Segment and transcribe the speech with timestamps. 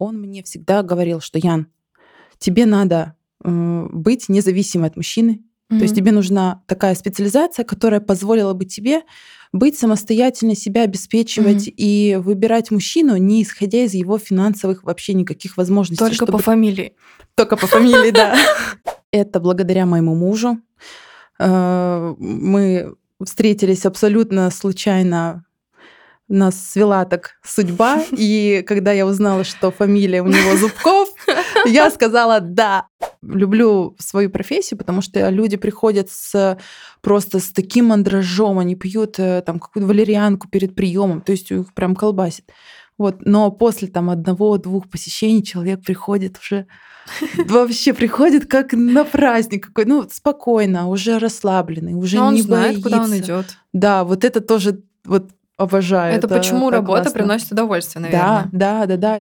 [0.00, 1.68] он мне всегда говорил, что Ян,
[2.38, 3.14] тебе надо
[3.44, 5.42] э, быть независимой от мужчины.
[5.70, 5.78] Mm-hmm.
[5.78, 9.02] То есть тебе нужна такая специализация, которая позволила бы тебе
[9.52, 11.74] быть самостоятельно, себя обеспечивать mm-hmm.
[11.76, 16.02] и выбирать мужчину, не исходя из его финансовых вообще никаких возможностей.
[16.02, 16.32] Только чтобы...
[16.32, 16.94] по фамилии.
[17.34, 18.36] Только по фамилии, да.
[19.12, 20.58] Это благодаря моему мужу.
[21.38, 25.44] Э, мы встретились абсолютно случайно
[26.30, 31.08] нас свела так судьба, и когда я узнала, что фамилия у него Зубков,
[31.66, 32.86] я сказала «да».
[33.22, 36.58] Люблю свою профессию, потому что люди приходят с
[37.02, 41.74] просто с таким мандражом, они пьют э, там какую-то валерьянку перед приемом, то есть их
[41.74, 42.46] прям колбасит.
[42.96, 43.24] Вот.
[43.24, 46.66] Но после там одного-двух посещений человек приходит уже
[47.46, 52.74] вообще приходит как на праздник какой, ну спокойно, уже расслабленный, уже Но он не знает,
[52.74, 52.82] боится.
[52.82, 53.46] куда он идет.
[53.72, 56.14] Да, вот это тоже вот обожаю.
[56.16, 57.18] Это, это почему работа классно.
[57.18, 58.48] приносит удовольствие, наверное.
[58.52, 59.18] Да, да, да, да.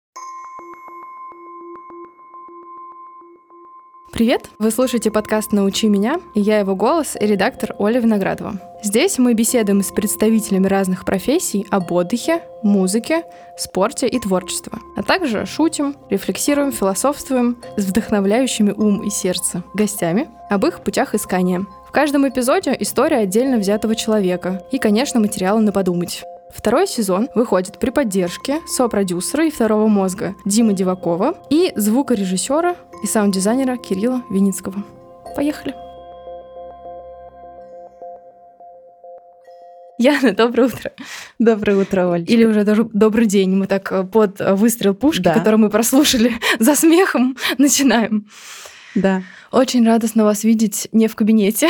[4.16, 4.50] Привет!
[4.60, 8.62] Вы слушаете подкаст «Научи меня» и я его голос и редактор Оля Виноградова.
[8.82, 13.24] Здесь мы беседуем с представителями разных профессий об отдыхе, музыке,
[13.58, 20.66] спорте и творчестве, а также шутим, рефлексируем, философствуем с вдохновляющими ум и сердце гостями об
[20.66, 21.66] их путях искания.
[21.86, 26.24] В каждом эпизоде история отдельно взятого человека и, конечно, материалы на подумать.
[26.56, 33.78] Второй сезон выходит при поддержке сопродюсера и второго мозга Димы Дивакова и звукорежиссера и саунд-дизайнера
[33.78, 34.84] Кирилла Виницкого.
[35.36, 35.76] Поехали!
[39.98, 40.92] Яна, доброе утро.
[41.40, 42.26] Доброе утро, Оль.
[42.28, 43.56] Или уже даже добрый день.
[43.56, 45.34] Мы так э, под выстрел пушки, да.
[45.34, 48.28] который мы прослушали за смехом, начинаем.
[48.94, 49.24] Да.
[49.56, 51.70] Очень радостно вас видеть не в кабинете.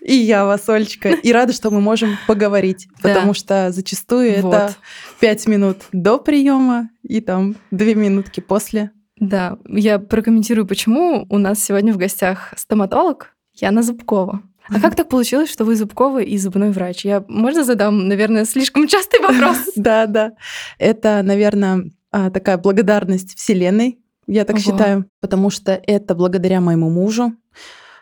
[0.00, 1.08] И я вас, Олечка.
[1.08, 4.54] И рада, что мы можем поговорить, потому что зачастую вот.
[4.54, 4.76] это
[5.18, 8.92] пять минут до приема и там две минутки после.
[9.18, 14.42] Да, я прокомментирую, почему у нас сегодня в гостях стоматолог Яна Зубкова.
[14.68, 17.04] А как так получилось, что вы Зубкова и зубной врач?
[17.04, 19.56] Я, можно задам, наверное, слишком частый вопрос?
[19.74, 20.34] Да, да.
[20.78, 27.34] Это, наверное, а, такая благодарность Вселенной, я так считаю, потому что это благодаря моему мужу.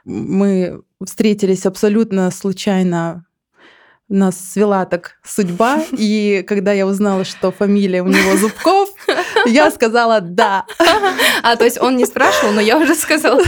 [0.05, 3.27] Мы встретились абсолютно случайно
[4.09, 8.91] нас свела так судьба, и когда я узнала, что фамилия у него Зубков,
[9.47, 10.67] я сказала «да».
[11.43, 13.43] А, то есть он не спрашивал, но я уже сказала.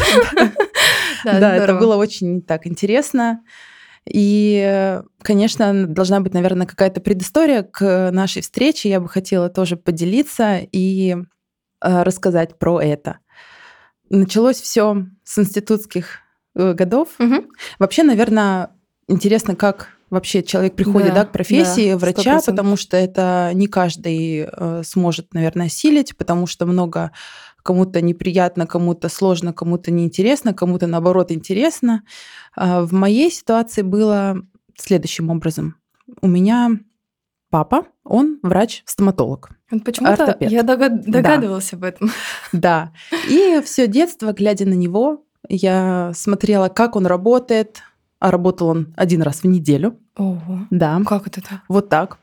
[1.25, 3.43] Да, это было очень так интересно.
[4.09, 8.89] И, конечно, должна быть, наверное, какая-то предыстория к нашей встрече.
[8.89, 11.17] Я бы хотела тоже поделиться и
[11.81, 13.19] рассказать про это.
[14.09, 16.19] Началось все с институтских
[16.55, 17.09] э, годов.
[17.19, 17.47] Угу.
[17.79, 18.71] Вообще, наверное,
[19.09, 23.67] интересно, как вообще человек приходит да, да, к профессии да, врача, потому что это не
[23.67, 27.11] каждый э, сможет, наверное, осилить, потому что много
[27.65, 32.05] кому-то неприятно, кому-то сложно, кому-то неинтересно, кому-то наоборот интересно.
[32.57, 34.41] Э, в моей ситуации было
[34.77, 35.75] следующим образом.
[36.21, 36.71] У меня
[37.51, 39.56] папа, он врач-стоматолог.
[39.85, 41.05] Почему-то я догад...
[41.05, 41.77] догадывался да.
[41.77, 42.11] об этом.
[42.53, 42.93] Да.
[43.29, 47.83] И все детство, глядя на него, я смотрела, как он работает,
[48.21, 49.99] а работал он один раз в неделю.
[50.17, 50.67] Ого.
[50.71, 51.01] Да.
[51.07, 51.61] Как это так?
[51.69, 52.19] Вот так.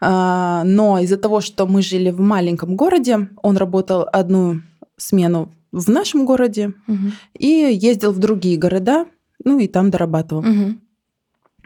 [0.00, 4.60] А, но из-за того, что мы жили в маленьком городе, он работал одну
[4.96, 7.12] смену в нашем городе угу.
[7.38, 9.06] и ездил в другие города,
[9.44, 10.42] ну и там дорабатывал.
[10.42, 10.74] Угу.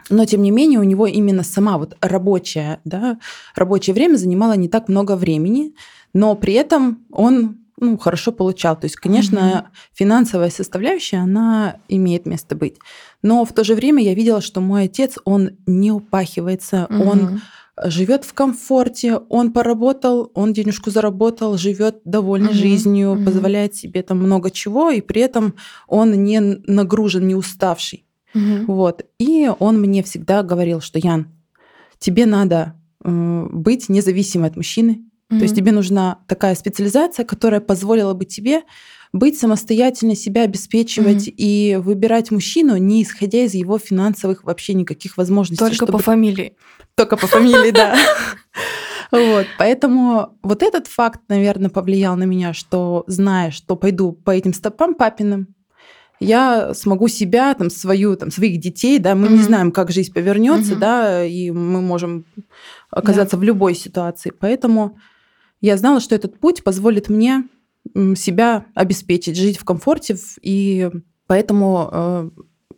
[0.09, 3.19] Но тем не менее у него именно сама вот рабочая, да,
[3.55, 5.73] рабочее время занимало не так много времени,
[6.13, 8.77] но при этом он ну, хорошо получал.
[8.77, 9.67] То есть, конечно, угу.
[9.93, 12.77] финансовая составляющая, она имеет место быть.
[13.21, 17.09] Но в то же время я видела, что мой отец, он не упахивается, угу.
[17.09, 17.41] он
[17.85, 22.57] живет в комфорте, он поработал, он денежку заработал, живет довольной угу.
[22.57, 23.25] жизнью, угу.
[23.25, 25.55] позволяет себе там много чего, и при этом
[25.87, 28.05] он не нагружен, не уставший.
[28.33, 28.73] Угу.
[28.73, 29.05] Вот.
[29.19, 31.27] И он мне всегда говорил, что Ян,
[31.97, 35.37] тебе надо э, быть независимой от мужчины, Mm-hmm.
[35.37, 38.63] То есть тебе нужна такая специализация, которая позволила бы тебе
[39.13, 41.35] быть самостоятельно, себя обеспечивать mm-hmm.
[41.37, 45.63] и выбирать мужчину, не исходя из его финансовых вообще никаких возможностей.
[45.63, 45.91] Только чтобы...
[45.93, 46.55] по фамилии.
[46.95, 47.95] Только по фамилии, да.
[49.11, 54.53] Вот, поэтому вот этот факт, наверное, повлиял на меня, что зная, что пойду по этим
[54.53, 55.47] стопам папиным,
[56.19, 59.31] я смогу себя, там, свою, там, своих детей, да, мы mm-hmm.
[59.31, 60.79] не знаем, как жизнь повернется, mm-hmm.
[60.79, 62.25] да, и мы можем
[62.89, 63.39] оказаться yeah.
[63.39, 64.31] в любой ситуации.
[64.37, 64.97] Поэтому
[65.61, 67.45] я знала, что этот путь позволит мне
[68.15, 70.89] себя обеспечить, жить в комфорте, и
[71.27, 72.29] поэтому э,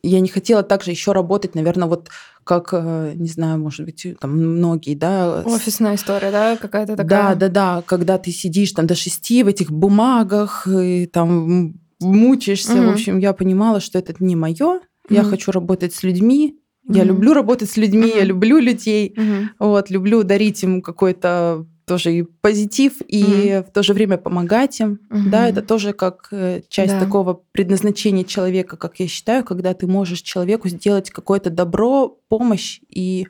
[0.04, 2.10] я не хотела также еще работать, наверное, вот
[2.44, 5.42] как, э, не знаю, может быть, там многие, да.
[5.46, 7.36] Офисная история, да, какая-то такая.
[7.36, 12.74] Да, да, да, когда ты сидишь там до шести в этих бумагах и там мучаешься.
[12.74, 12.84] Угу.
[12.84, 14.76] В общем, я понимала, что это не мое.
[14.78, 14.82] Угу.
[15.10, 16.58] Я хочу работать с людьми.
[16.88, 16.98] Угу.
[16.98, 18.18] Я люблю работать с людьми, угу.
[18.18, 19.16] я люблю людей.
[19.16, 19.68] Угу.
[19.70, 24.80] Вот, люблю дарить им какой-то тоже и позитив, и mm в то же время помогать
[24.80, 25.00] им.
[25.10, 27.00] mm Да, это тоже как э, часть да.
[27.00, 33.28] такого предназначения человека, как я считаю, когда ты можешь человеку сделать какое-то добро, помощь, и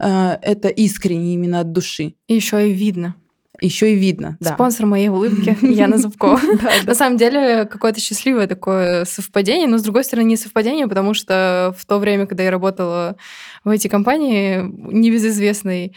[0.00, 2.14] э, это искренне именно от души.
[2.28, 3.14] И еще и видно.
[3.60, 4.54] Еще и видно, да.
[4.54, 6.40] Спонсор моей улыбки Яна Зубкова.
[6.84, 11.74] На самом деле, какое-то счастливое такое совпадение, но, с другой стороны, не совпадение, потому что
[11.76, 13.16] в то время, когда я работала
[13.64, 15.94] в этой компании, небезызвестной,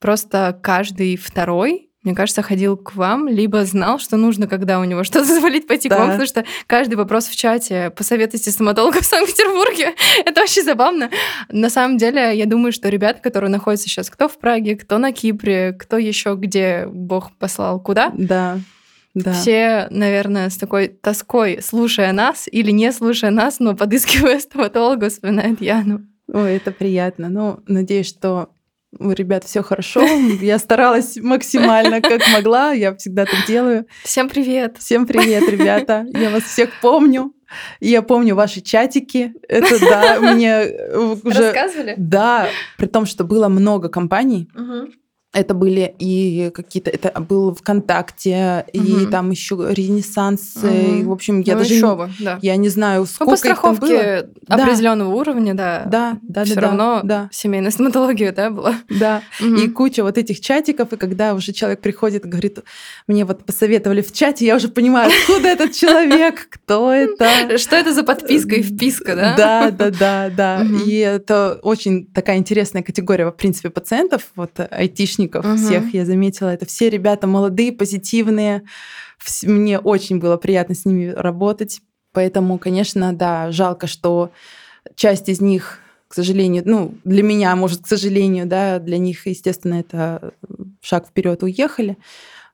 [0.00, 5.04] Просто каждый второй мне кажется, ходил к вам, либо знал, что нужно, когда у него
[5.04, 5.96] что-то завалить, пойти да.
[5.96, 9.94] к вам, потому что каждый вопрос в чате «посоветуйте стоматолога в Санкт-Петербурге»—
[10.24, 11.10] это очень забавно.
[11.50, 15.12] На самом деле, я думаю, что ребята, которые находятся сейчас кто в Праге, кто на
[15.12, 18.58] Кипре, кто еще где Бог послал, куда, да.
[19.14, 19.32] Да.
[19.32, 25.60] Все, наверное, с такой тоской, слушая нас или не слушая нас, но подыскивая стоматолога, вспоминает
[25.60, 26.06] Яну.
[26.32, 27.28] Ой, это приятно.
[27.28, 28.50] Ну, надеюсь, что
[28.92, 30.02] ребят, все хорошо.
[30.40, 32.72] Я старалась максимально, как могла.
[32.72, 33.86] Я всегда так делаю.
[34.02, 34.76] Всем привет.
[34.78, 36.06] Всем привет, ребята.
[36.12, 37.32] Я вас всех помню.
[37.80, 39.32] Я помню ваши чатики.
[39.48, 40.66] Это да, мне
[41.24, 41.52] уже...
[41.52, 41.94] Рассказывали?
[41.96, 44.50] Да, при том, что было много компаний.
[44.54, 44.92] Угу.
[45.38, 48.82] Это были и какие-то, это был ВКонтакте, угу.
[48.82, 50.66] и там еще Ренессанс, угу.
[50.66, 52.40] и, в общем, я ну, даже еще бы, да.
[52.42, 54.62] я не знаю, сколько ну, по страховке было.
[54.62, 55.16] определенного да.
[55.16, 55.84] уровня, да.
[55.86, 56.60] Да, да, Все да.
[56.60, 57.28] равно да.
[57.30, 58.74] семейная стоматология, да, была.
[58.88, 59.22] Да.
[59.40, 59.54] Угу.
[59.54, 62.58] И куча вот этих чатиков, и когда уже человек приходит и говорит,
[63.06, 67.58] мне вот посоветовали в чате, я уже понимаю, откуда этот человек, кто это.
[67.58, 69.34] Что это за подписка и вписка, да?
[69.36, 70.66] Да, да, да, да.
[70.84, 75.56] И это очень такая интересная категория, в принципе, пациентов, вот айтишников, айтишников угу.
[75.56, 76.48] всех, я заметила.
[76.48, 78.62] Это все ребята молодые, позитивные.
[79.42, 81.80] Мне очень было приятно с ними работать.
[82.12, 84.30] Поэтому, конечно, да, жалко, что
[84.94, 89.74] часть из них, к сожалению, ну, для меня, может, к сожалению, да, для них, естественно,
[89.74, 90.32] это
[90.80, 91.98] шаг вперед уехали.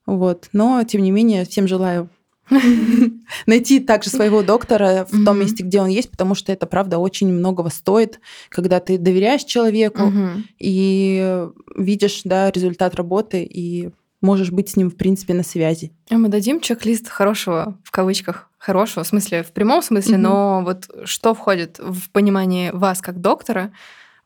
[0.06, 0.48] Вот.
[0.52, 2.08] Но, тем не менее, всем желаю
[3.46, 7.32] найти также своего доктора в том месте, где он есть, потому что это, правда, очень
[7.32, 10.12] многого стоит, когда ты доверяешь человеку
[10.58, 11.46] и
[11.76, 15.93] видишь да, результат работы и можешь быть с ним, в принципе, на связи.
[16.11, 20.88] А мы дадим чек-лист хорошего, в кавычках, хорошего, в смысле, в прямом смысле, но вот
[21.05, 23.73] что входит в понимание вас как доктора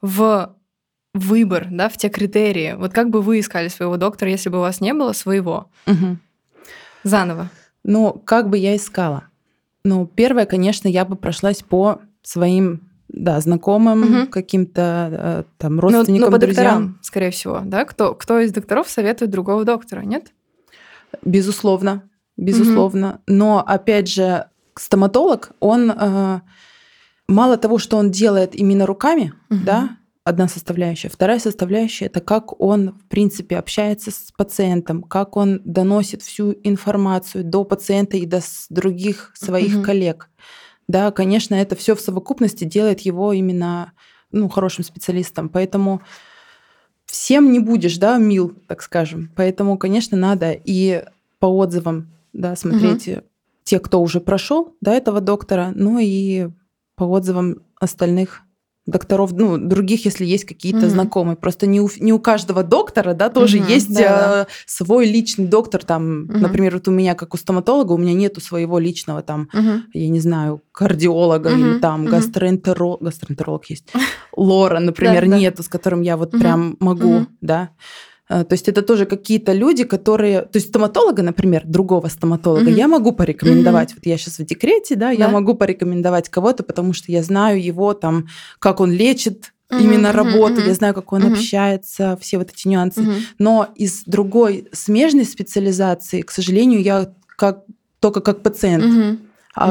[0.01, 0.55] в
[1.15, 2.75] выбор, да, в те критерии?
[2.79, 5.69] Вот как бы вы искали своего доктора, если бы у вас не было своего?
[7.03, 7.51] Заново.
[7.85, 9.25] Ну, как бы я искала?
[9.85, 14.31] Ну, первое, конечно, я бы прошлась по своим да, знакомым, угу.
[14.31, 16.65] каким-то э, там ну, родственникам, ну, по друзьям.
[16.65, 17.85] Докторам, скорее всего, да?
[17.85, 20.33] Кто, кто из докторов советует другого доктора, нет?
[21.25, 23.21] Безусловно, безусловно.
[23.27, 23.35] Угу.
[23.35, 26.41] Но, опять же, стоматолог, он э,
[27.29, 29.61] мало того, что он делает именно руками, угу.
[29.65, 29.97] да,
[30.29, 31.09] одна составляющая.
[31.09, 37.45] Вторая составляющая это как он, в принципе, общается с пациентом, как он доносит всю информацию
[37.45, 39.85] до пациента и до других своих угу.
[39.85, 40.29] коллег.
[40.87, 43.93] Да, конечно, это все в совокупности делает его именно
[44.31, 45.49] ну, хорошим специалистом.
[45.49, 46.03] Поэтому
[47.07, 49.31] всем не будешь, да, мил, так скажем.
[49.35, 51.05] Поэтому, конечно, надо и
[51.39, 53.23] по отзывам, да, смотреть угу.
[53.65, 56.49] те, кто уже прошел до этого доктора, ну и
[56.97, 58.43] по отзывам остальных
[58.89, 60.89] докторов, ну, других, если есть какие-то угу.
[60.89, 61.37] знакомые.
[61.37, 65.47] Просто не у, не у каждого доктора, да, тоже угу, есть да, э, свой личный
[65.47, 66.39] доктор, там, угу.
[66.39, 69.83] например, вот у меня, как у стоматолога, у меня нету своего личного, там, угу.
[69.93, 71.59] я не знаю, кардиолога угу.
[71.59, 72.11] или там угу.
[72.11, 73.93] гастроэнтеролог, гастроэнтеролог есть,
[74.37, 77.71] Лора, например, нету, с которым я вот прям могу, да.
[78.29, 80.43] А, то есть это тоже какие-то люди, которые...
[80.43, 82.77] То есть стоматолога, например, другого стоматолога, mm-hmm.
[82.77, 83.91] я могу порекомендовать.
[83.91, 83.97] Mm-hmm.
[83.97, 87.63] Вот я сейчас в декрете, да, да, я могу порекомендовать кого-то, потому что я знаю
[87.63, 88.27] его там,
[88.59, 91.33] как он лечит, Mm-hmm, именно работу, mm-hmm, я знаю, как он mm-hmm.
[91.35, 93.03] общается, все вот эти нюансы.
[93.03, 93.21] Mm-hmm.
[93.39, 97.65] Но из другой смежной специализации, к сожалению, я как
[98.01, 99.19] только как пациент, mm-hmm.
[99.55, 99.69] а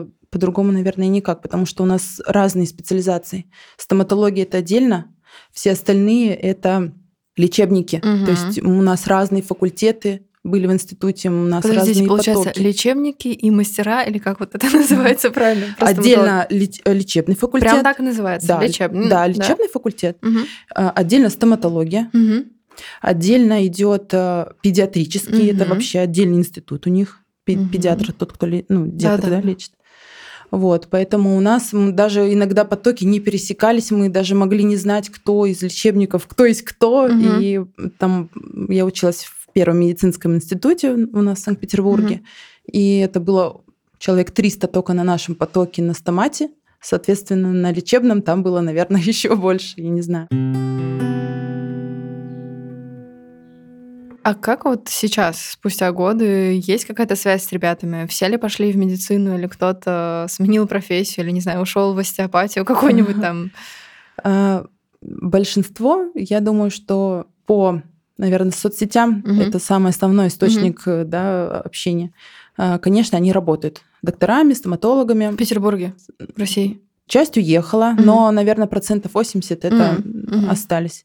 [0.00, 0.10] mm-hmm.
[0.30, 3.44] по-другому, наверное, никак, потому что у нас разные специализации.
[3.76, 5.12] Стоматология это отдельно,
[5.52, 6.94] все остальные это
[7.36, 7.96] лечебники.
[7.96, 8.26] Угу.
[8.26, 12.62] То есть у нас разные факультеты были в институте, у нас Подождите, разные получается, потоки.
[12.62, 15.74] лечебники и мастера, или как вот это называется правильно?
[15.78, 17.70] Просто Отдельно леч- лечебный факультет.
[17.70, 19.08] Прям так и называется, да, лечебный.
[19.08, 19.72] Да, лечебный да.
[19.72, 20.18] факультет.
[20.22, 20.38] Угу.
[20.74, 22.10] Отдельно стоматология.
[22.12, 22.44] Угу.
[23.00, 25.56] Отдельно идет э, педиатрический, угу.
[25.56, 27.20] это вообще отдельный институт у них.
[27.46, 27.68] Угу.
[27.72, 29.40] Педиатр тот, кто ну, деток да, да.
[29.40, 29.72] Да, лечит.
[30.54, 35.46] Вот, поэтому у нас даже иногда потоки не пересекались, мы даже могли не знать, кто
[35.46, 37.06] из лечебников, кто есть кто.
[37.06, 37.40] Угу.
[37.40, 37.64] И
[37.98, 38.30] там
[38.68, 42.24] я училась в Первом медицинском институте у нас в Санкт-Петербурге, угу.
[42.72, 43.62] и это было
[43.98, 46.50] человек 300 только на нашем потоке на стомате.
[46.80, 50.28] Соответственно, на лечебном там было, наверное, еще больше, я не знаю.
[54.24, 58.06] А как вот сейчас, спустя годы, есть какая-то связь с ребятами?
[58.06, 62.64] Все ли пошли в медицину, или кто-то сменил профессию, или, не знаю, ушел в остеопатию
[62.64, 63.50] какой-нибудь там?
[64.22, 64.64] А,
[65.02, 67.82] большинство, я думаю, что по,
[68.16, 69.42] наверное, соцсетям угу.
[69.42, 71.04] это самый основной источник угу.
[71.04, 72.10] да, общения.
[72.56, 75.26] А, конечно, они работают докторами, стоматологами.
[75.32, 76.80] В Петербурге, в России?
[77.06, 78.02] Часть уехала, угу.
[78.02, 80.48] но, наверное, процентов 80 это угу.
[80.48, 81.04] остались.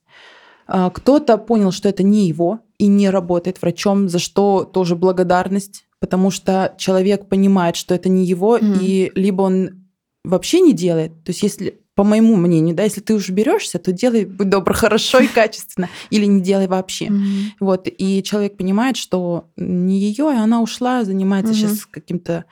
[0.68, 5.86] А, кто-то понял, что это не его и не работает врачом, за что тоже благодарность,
[6.00, 8.80] потому что человек понимает, что это не его, mm.
[8.82, 9.86] и либо он
[10.24, 13.92] вообще не делает, то есть если по моему мнению, да, если ты уже берешься, то
[13.92, 17.08] делай, будь добр, хорошо и качественно, или не делай вообще.
[17.08, 17.44] Mm-hmm.
[17.60, 21.56] Вот, и человек понимает, что не ее, и она ушла, занимается mm-hmm.
[21.58, 22.46] сейчас каким-то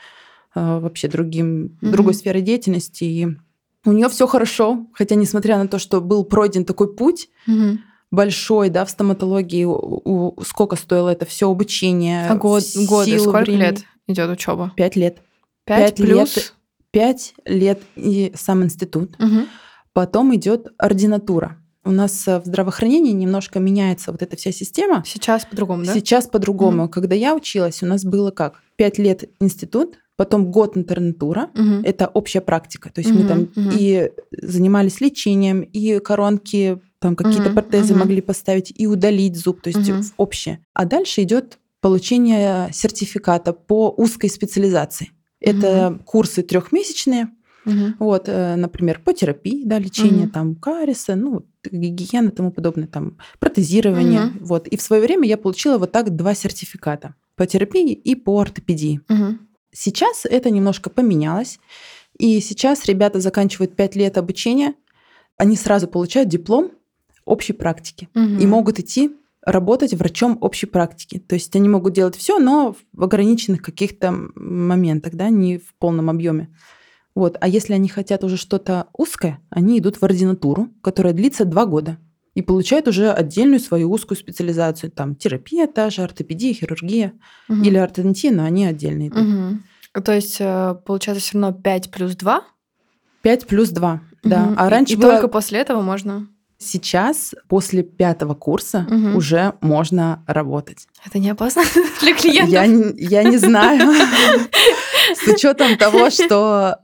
[0.53, 1.91] э, вообще другим, mm-hmm.
[1.91, 3.27] другой сферой деятельности, и
[3.85, 7.77] у нее все хорошо, хотя несмотря на то, что был пройден такой путь, mm-hmm
[8.11, 12.27] большой, да, в стоматологии, у, у, сколько стоило это все обучение.
[12.27, 13.61] А год, годы, сколько времени?
[13.61, 14.71] лет идет учеба?
[14.75, 15.17] Пять лет.
[15.65, 16.35] Пять, плюс?
[16.35, 16.53] Лет,
[16.91, 19.15] пять лет и сам институт.
[19.19, 19.45] Угу.
[19.93, 21.57] Потом идет ординатура.
[21.83, 25.03] У нас в здравоохранении немножко меняется вот эта вся система.
[25.05, 25.93] Сейчас по-другому, да?
[25.93, 26.83] Сейчас по-другому.
[26.83, 26.91] Угу.
[26.91, 28.61] Когда я училась, у нас было как?
[28.75, 31.81] Пять лет институт, потом год интернатура, угу.
[31.83, 32.91] это общая практика.
[32.91, 33.75] То есть угу, мы там угу.
[33.77, 37.99] и занимались лечением, и коронки там какие-то угу, протезы угу.
[37.99, 40.01] могли поставить и удалить зуб, то есть угу.
[40.17, 40.65] общее.
[40.73, 45.11] А дальше идет получение сертификата по узкой специализации.
[45.39, 46.03] Это угу.
[46.03, 47.29] курсы трехмесячные,
[47.65, 47.93] угу.
[47.99, 50.33] вот, э, например, по терапии, да, лечение угу.
[50.33, 54.45] там кариеса, ну, гигиена и тому подобное, там, протезирование, угу.
[54.45, 54.67] вот.
[54.67, 59.01] И в свое время я получила вот так два сертификата по терапии и по ортопедии.
[59.09, 59.37] Угу.
[59.71, 61.59] Сейчас это немножко поменялось,
[62.17, 64.73] и сейчас ребята заканчивают пять лет обучения,
[65.37, 66.71] они сразу получают диплом
[67.27, 68.23] общей практики угу.
[68.23, 69.11] и могут идти
[69.47, 71.19] работать врачом общей практики.
[71.19, 76.09] То есть они могут делать все, но в ограниченных каких-то моментах, да, не в полном
[76.09, 76.49] объеме.
[77.15, 77.37] Вот.
[77.39, 81.97] А если они хотят уже что-то узкое, они идут в ординатуру, которая длится два года
[82.35, 84.91] и получают уже отдельную свою узкую специализацию.
[84.91, 87.13] Там терапия та же, ортопедия, хирургия
[87.49, 87.61] угу.
[87.61, 89.09] или ортодонтия, но они отдельные.
[89.09, 90.03] Угу.
[90.03, 92.43] То есть, э, получается, все равно 5 плюс 2?
[93.21, 94.01] 5 плюс 2, угу.
[94.23, 94.53] да.
[94.57, 95.09] А раньше и, было...
[95.09, 96.27] и только после этого можно
[96.59, 99.17] Сейчас, после пятого курса, угу.
[99.17, 100.87] уже можно работать.
[101.05, 101.63] Это не опасно
[102.01, 102.51] для клиентов?
[102.51, 103.93] Я, я не знаю.
[105.15, 106.79] С учетом того, что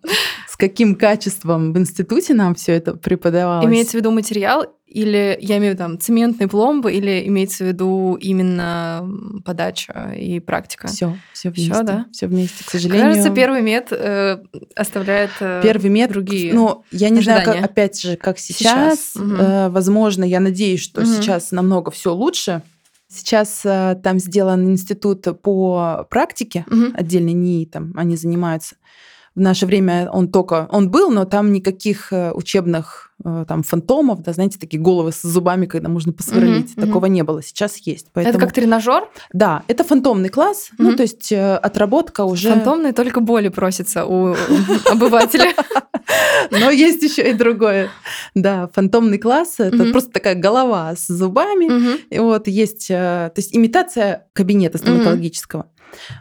[0.53, 3.65] с каким качеством в институте нам все это преподавалось.
[3.65, 7.67] Имеется в виду материал или, я имею в виду, там, цементные пломбы, или имеется в
[7.67, 9.03] виду именно
[9.43, 10.89] подача и практика?
[10.89, 11.73] Все, все вместе.
[11.73, 12.05] Все, да?
[12.11, 13.07] Все вместе, к сожалению.
[13.07, 14.43] Кажется, первый мед э,
[14.75, 17.45] оставляет э, Первый мед, другие Ну, я не ожидания.
[17.45, 19.13] знаю, как, опять же, как сейчас.
[19.13, 19.15] сейчас.
[19.15, 19.33] Угу.
[19.33, 21.09] Э, возможно, я надеюсь, что угу.
[21.09, 22.61] сейчас намного все лучше.
[23.07, 26.91] Сейчас э, там сделан институт по практике, угу.
[26.93, 28.75] отдельно НИИ, там они занимаются.
[29.35, 34.21] В наше время он только, он был, но там никаких э, учебных э, там фантомов,
[34.21, 37.09] да, знаете, такие головы с зубами, когда можно посверлить, mm-hmm, такого mm-hmm.
[37.09, 37.41] не было.
[37.41, 38.07] Сейчас есть.
[38.13, 38.37] Поэтому...
[38.37, 39.09] Это как тренажер?
[39.33, 40.83] Да, это фантомный класс, mm-hmm.
[40.83, 42.49] ну то есть э, отработка уже.
[42.49, 44.35] Фантомный только боли просится у
[44.91, 45.53] обывателя.
[46.51, 47.89] Но есть еще и другое.
[48.35, 51.97] Да, фантомный класс это просто такая голова с зубами.
[52.09, 55.67] И вот есть, то есть имитация кабинета стоматологического.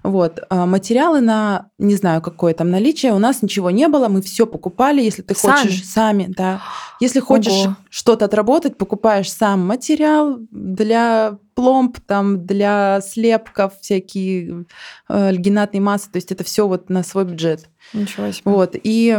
[0.03, 0.41] Вот.
[0.49, 4.47] А материалы на, не знаю, какое там наличие, у нас ничего не было, мы все
[4.47, 5.63] покупали, если ты сами.
[5.63, 6.63] хочешь сами, да.
[7.01, 7.77] Если хочешь Ого.
[7.91, 14.67] что-то отработать, покупаешь сам материал для пломб, там, для слепков, всякие
[15.09, 17.69] э, альгинатные массы, то есть это все вот на свой бюджет.
[17.93, 18.43] Ничего себе.
[18.45, 18.77] Вот.
[18.83, 19.19] И,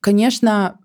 [0.00, 0.78] конечно,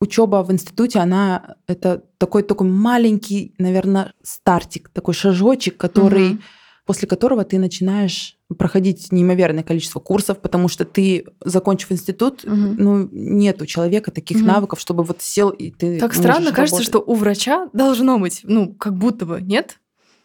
[0.00, 6.42] учеба в институте, она это такой такой маленький, наверное, стартик, такой шажочек, который угу
[6.86, 12.54] после которого ты начинаешь проходить неимоверное количество курсов, потому что ты, закончив институт, угу.
[12.54, 14.46] ну, нет у человека таких угу.
[14.46, 18.72] навыков, чтобы вот сел и ты Так странно кажется, что у врача должно быть, ну,
[18.74, 19.78] как будто бы, нет?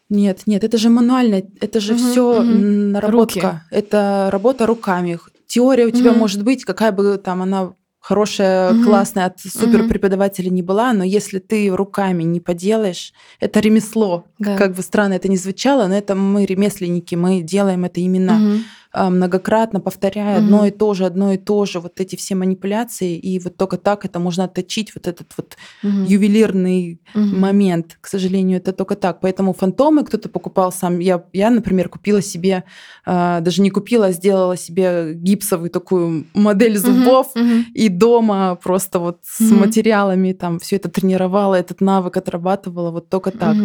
[0.10, 2.44] Нет, нет, это же мануально, это же угу, все угу.
[2.44, 3.62] наработка, Руки.
[3.72, 5.20] это работа руками.
[5.48, 6.20] Теория у тебя угу.
[6.20, 8.84] может быть, какая бы там она хорошая, угу.
[8.84, 14.26] классная от супер преподавателя не была, но если ты руками не поделаешь, это ремесло.
[14.40, 14.58] Да.
[14.58, 18.60] Как бы странно это ни звучало, но это мы ремесленники, мы делаем это именно угу.
[18.92, 20.46] А, многократно повторяя угу.
[20.46, 23.78] одно и то же, одно и то же, вот эти все манипуляции, и вот только
[23.78, 26.06] так это можно отточить, вот этот вот угу.
[26.08, 27.24] ювелирный угу.
[27.24, 27.98] момент.
[28.02, 29.20] К сожалению, это только так.
[29.22, 31.00] Поэтому фантомы кто-то покупал сам.
[31.00, 32.64] Я, я например, купила себе,
[33.06, 37.66] а, даже не купила, а сделала себе гипсовую такую модель зубов, угу.
[37.76, 39.60] и дома просто вот с угу.
[39.60, 43.56] материалами там все это тренировала, этот навык отрабатывала вот только так.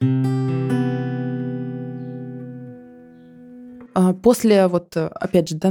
[0.00, 1.33] Угу.
[3.94, 5.70] А, после, вот, опять же, да,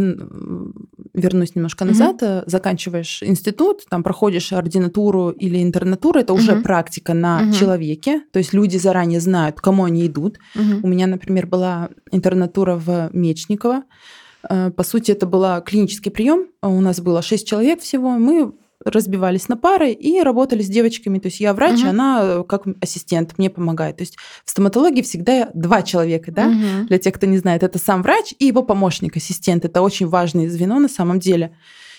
[1.13, 2.43] вернусь немножко назад, угу.
[2.45, 6.63] заканчиваешь институт, там проходишь ординатуру или интернатуру, это уже угу.
[6.63, 7.53] практика на угу.
[7.53, 10.39] человеке, то есть люди заранее знают, к кому они идут.
[10.55, 10.79] Угу.
[10.83, 13.83] У меня, например, была интернатура в Мечниково.
[14.49, 16.47] Э, по сути, это был клинический прием.
[16.61, 18.11] У нас было шесть человек всего.
[18.11, 18.53] Мы
[18.85, 21.19] разбивались на пары и работали с девочками.
[21.19, 21.89] То есть я врач, угу.
[21.89, 23.97] она э, как ассистент мне помогает.
[23.97, 26.47] То есть в стоматологии всегда два человека, да?
[26.47, 26.87] Угу.
[26.87, 29.65] Для тех, кто не знает, это сам врач и его помощник, ассистент.
[29.65, 31.55] Это очень важное звено на самом деле.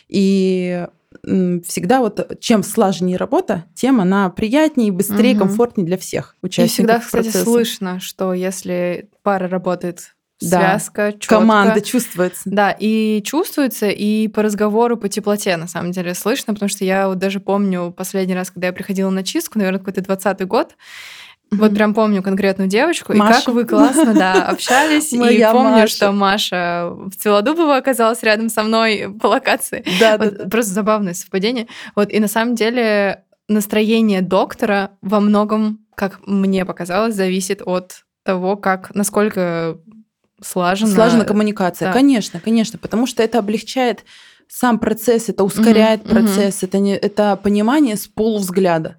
[0.08, 0.86] И
[1.22, 5.40] всегда вот чем слаженнее работа, тем она приятнее, быстрее, угу.
[5.40, 7.44] комфортнее для всех участников И всегда, кстати, процесса.
[7.44, 11.12] слышно, что если пара работает связка, да.
[11.12, 11.34] четко.
[11.36, 12.42] Команда чувствуется.
[12.44, 17.08] Да, и чувствуется, и по разговору, по теплоте, на самом деле, слышно, потому что я
[17.08, 20.76] вот даже помню последний раз, когда я приходила на чистку, наверное, какой-то двадцатый год,
[21.50, 23.40] вот прям помню конкретную девочку, Маша.
[23.40, 25.12] и как вы классно, да, общались.
[25.12, 25.86] и помню, Маша.
[25.86, 29.84] что Маша в Целодубово оказалась рядом со мной по локации.
[30.00, 31.68] Да, вот, да, Просто забавное совпадение.
[31.94, 38.56] Вот, и на самом деле настроение доктора во многом, как мне показалось, зависит от того,
[38.56, 39.78] как, насколько
[40.44, 40.92] слажена.
[40.92, 41.92] Слажена коммуникация, да.
[41.92, 44.04] конечно, конечно, потому что это облегчает
[44.48, 46.66] сам процесс, это ускоряет угу, процесс, угу.
[46.66, 48.96] это не это понимание с полувзгляда.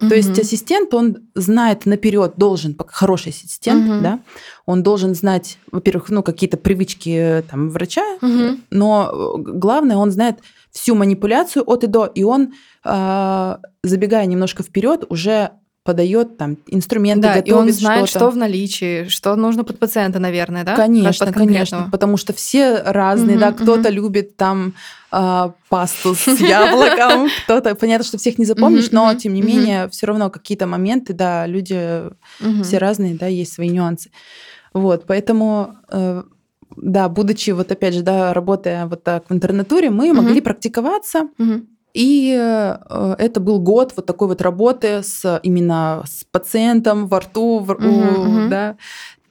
[0.00, 4.00] То есть ассистент, он знает наперед, должен, хороший ассистент, угу.
[4.00, 4.20] да,
[4.64, 8.58] он должен знать, во-первых, ну, какие-то привычки там, врача, угу.
[8.70, 10.38] но главное, он знает
[10.70, 12.52] всю манипуляцию от и до, и он,
[12.84, 15.52] э, забегая немножко вперед, уже
[15.88, 19.78] подает там инструменты, да, готовит и он знает, что, что в наличии, что нужно под
[19.78, 20.76] пациента, наверное, да?
[20.76, 23.96] Конечно, конечно, потому что все разные, угу, да, кто-то угу.
[23.96, 24.74] любит там
[25.10, 30.06] э, пасту с яблоком, кто-то, понятно, что всех не запомнишь, но тем не менее все
[30.06, 32.02] равно какие-то моменты, да, люди
[32.62, 34.10] все разные, да, есть свои нюансы.
[34.74, 36.22] Вот, поэтому э,
[36.76, 41.28] да, будучи вот опять же, да, работая вот так в интернатуре, мы могли практиковаться.
[41.94, 47.60] И э, это был год вот такой вот работы с именно с пациентом во рту,
[47.60, 48.76] в, угу, да,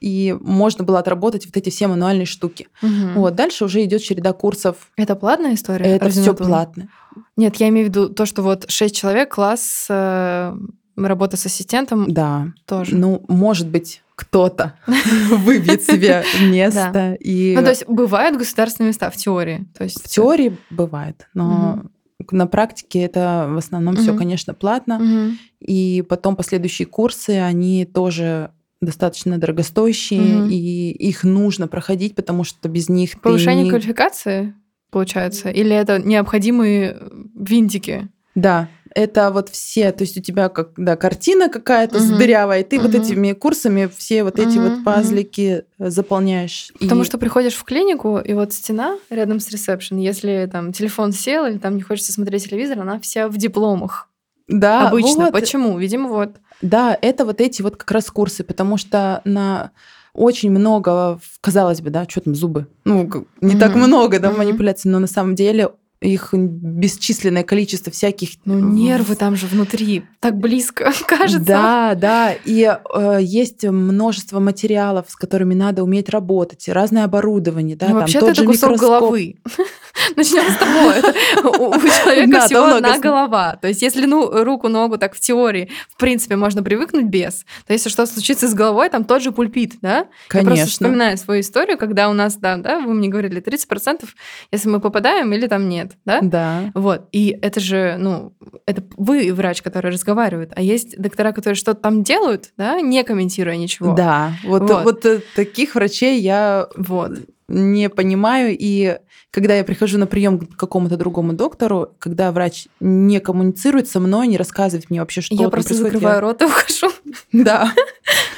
[0.00, 2.68] и можно было отработать вот эти все мануальные штуки.
[2.82, 3.20] Угу.
[3.20, 4.90] Вот дальше уже идет череда курсов.
[4.96, 5.86] Это платная история?
[5.86, 6.88] Это все платно.
[7.36, 10.56] Нет, я имею в виду то, что вот шесть человек, класс, э,
[10.96, 12.12] работа с ассистентом.
[12.12, 12.48] Да.
[12.66, 12.96] Тоже.
[12.96, 14.74] Ну, может быть, кто-то
[15.30, 17.16] выбьет себе место.
[17.20, 17.54] И...
[17.56, 19.66] Ну, то есть бывают государственные места в теории?
[19.76, 20.02] То есть...
[20.02, 21.82] В теории бывает, но
[22.30, 24.02] на практике это в основном угу.
[24.02, 24.96] все, конечно, платно.
[24.96, 25.36] Угу.
[25.60, 28.50] И потом последующие курсы, они тоже
[28.80, 30.48] достаточно дорогостоящие, угу.
[30.50, 33.70] и их нужно проходить, потому что без них повышение не...
[33.70, 34.54] квалификации
[34.90, 36.96] получается, или это необходимые
[37.34, 38.08] винтики?
[38.34, 42.16] Да, это вот все, то есть у тебя как да, картина какая-то угу.
[42.16, 42.86] дырявая, и ты угу.
[42.86, 44.68] вот этими курсами все вот эти угу.
[44.68, 45.90] вот пазлики угу.
[45.90, 46.72] заполняешь.
[46.78, 47.04] Потому и...
[47.04, 51.58] что приходишь в клинику, и вот стена рядом с ресепшн, если там телефон сел или
[51.58, 54.08] там не хочется смотреть телевизор, она вся в дипломах.
[54.48, 55.26] Да, обычно.
[55.26, 55.32] Вот.
[55.32, 55.78] Почему?
[55.78, 56.36] Видимо, вот.
[56.62, 59.70] Да, это вот эти вот как раз курсы, потому что на
[60.14, 63.08] очень много, казалось бы, да, что там зубы, ну
[63.40, 63.58] не mm-hmm.
[63.60, 64.38] так много, да, mm-hmm.
[64.38, 65.70] манипуляций, но на самом деле
[66.00, 68.30] их бесчисленное количество всяких...
[68.44, 71.44] Ну, нервы там же внутри, так близко, кажется.
[71.44, 72.62] Да, да, и
[72.94, 78.30] э, есть множество материалов, с которыми надо уметь работать, разное оборудование, да, ну, там вообще-то
[78.30, 79.00] это кусок микроскоп.
[79.00, 79.36] головы.
[80.16, 81.68] Начнем с того.
[81.68, 83.56] У человека всего одна голова.
[83.60, 87.72] То есть, если ну руку, ногу так в теории, в принципе, можно привыкнуть без, то
[87.72, 90.06] если что случится с головой, там тот же пульпит, да?
[90.28, 90.50] Конечно.
[90.50, 94.04] Я просто вспоминаю свою историю, когда у нас, да, да, вы мне говорили, 30%,
[94.52, 96.20] если мы попадаем или там нет, да?
[96.22, 96.70] Да.
[96.74, 97.08] Вот.
[97.12, 98.32] И это же, ну,
[98.66, 103.56] это вы врач, который разговаривает, а есть доктора, которые что-то там делают, да, не комментируя
[103.56, 103.94] ничего.
[103.94, 104.32] Да.
[104.44, 104.84] Вот, вот.
[104.84, 107.12] вот э, таких врачей я вот
[107.48, 108.56] не понимаю.
[108.58, 108.98] И
[109.30, 114.28] когда я прихожу на прием к какому-то другому доктору, когда врач не коммуницирует со мной,
[114.28, 116.90] не рассказывает мне вообще, что Я просто закрываю рот и ухожу.
[117.32, 117.72] Да,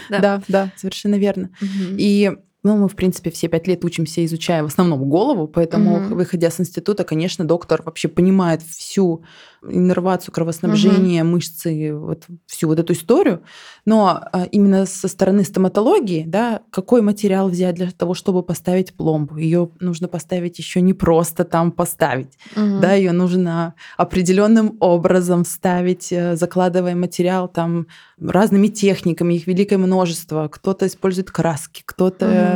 [0.09, 1.51] да, да, совершенно верно.
[1.97, 2.33] И
[2.63, 6.15] ну, мы, в принципе, все пять лет учимся, изучая в основном голову, поэтому, угу.
[6.15, 9.25] выходя с института, конечно, доктор вообще понимает всю
[9.63, 11.33] иннервацию, кровоснабжение, угу.
[11.33, 13.43] мышцы, вот всю вот эту историю.
[13.85, 19.37] Но а, именно со стороны стоматологии, да, какой материал взять для того, чтобы поставить пломбу?
[19.37, 22.81] Ее нужно поставить еще не просто там поставить, угу.
[22.81, 27.87] да, ее нужно определенным образом ставить, э, закладывая материал там
[28.21, 30.49] разными техниками, их великое множество.
[30.49, 32.50] Кто-то использует краски, кто-то угу.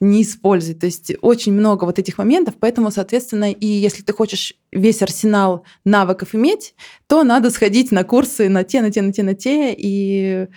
[0.00, 0.80] Не использует.
[0.80, 5.64] То есть очень много вот этих моментов, поэтому, соответственно, и если ты хочешь весь арсенал
[5.84, 6.74] навыков иметь,
[7.06, 10.48] то надо сходить на курсы на те, на те, на те, на те, и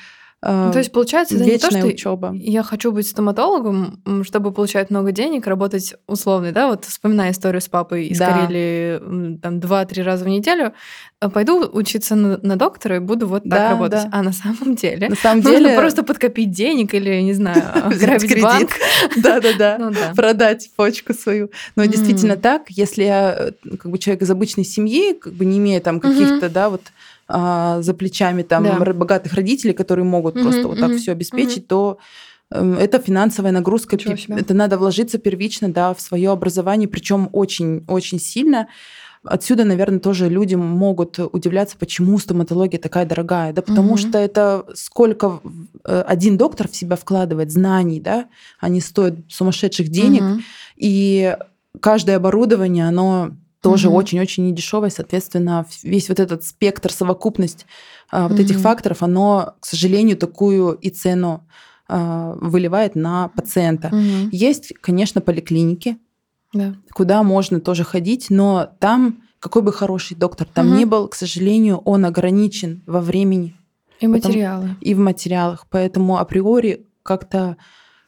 [0.48, 2.34] ну, то есть, получается, это не то, что учеба.
[2.36, 7.68] я хочу быть стоматологом, чтобы получать много денег, работать условно, да, вот вспоминая историю с
[7.68, 8.32] папой из да.
[8.32, 10.74] Карелии там два-три раза в неделю,
[11.22, 14.04] э, пойду учиться на, на доктора и буду вот так да, работать.
[14.04, 14.10] Да.
[14.12, 15.78] А на самом деле на самом нужно деле...
[15.78, 17.64] просто подкопить денег или, не знаю,
[18.00, 18.70] грабить банк.
[19.18, 21.50] Да-да-да, ну продать почку свою.
[21.76, 25.58] Но действительно так, если я э, как бы человек из обычной семьи, как бы не
[25.58, 26.82] имея там каких-то, да, вот
[27.28, 28.94] а, за плечами там да.
[28.94, 31.68] богатых родителей, которые могут угу, просто вот так все обеспечить, угу.
[31.68, 31.98] то
[32.52, 38.68] эм, это финансовая нагрузка, это надо вложиться первично, да, в свое образование, причем очень-очень сильно.
[39.24, 43.54] Отсюда, наверное, тоже люди могут удивляться, почему стоматология такая дорогая.
[43.54, 43.98] Да потому угу.
[43.98, 45.40] что это сколько
[45.84, 48.28] э, один доктор в себя вкладывает знаний, да,
[48.60, 50.42] они стоят сумасшедших денег, угу.
[50.76, 51.36] и
[51.80, 53.32] каждое оборудование, оно
[53.70, 57.66] тоже очень-очень недешевое, соответственно, весь вот этот спектр, совокупность
[58.12, 58.44] а, вот угу.
[58.44, 61.48] этих факторов, оно, к сожалению, такую и цену
[61.88, 63.88] а, выливает на пациента.
[63.88, 64.30] Угу.
[64.32, 65.98] Есть, конечно, поликлиники,
[66.54, 66.76] да.
[66.94, 70.78] куда можно тоже ходить, но там какой бы хороший доктор там угу.
[70.78, 73.56] ни был, к сожалению, он ограничен во времени.
[74.00, 74.76] И материалы.
[74.82, 75.66] И в материалах.
[75.72, 77.58] Поэтому априори как-то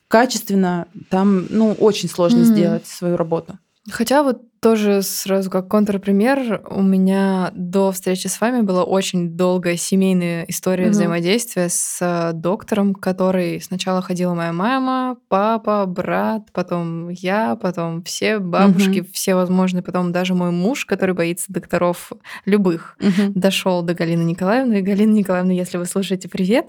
[0.07, 2.45] качественно там ну, очень сложно угу.
[2.45, 3.57] сделать свою работу.
[3.89, 9.77] Хотя вот тоже сразу как контрпример, у меня до встречи с вами была очень долгая
[9.77, 17.09] семейная история mm взаимодействия с э, доктором, который сначала ходила моя мама, папа, брат, потом
[17.09, 22.11] я, потом все бабушки, mm все возможные, потом даже мой муж, который боится докторов
[22.45, 24.79] любых, mm дошел до Галины Николаевны.
[24.79, 26.67] И Галина Николаевна, если вы слушаете, привет.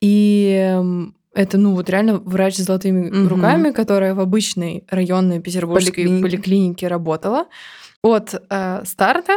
[0.00, 3.28] И эм, это, ну, вот реально врач с золотыми угу.
[3.28, 7.46] руками, которая в обычной районной петербургской поликлинике, поликлинике работала.
[8.02, 9.34] От э, старта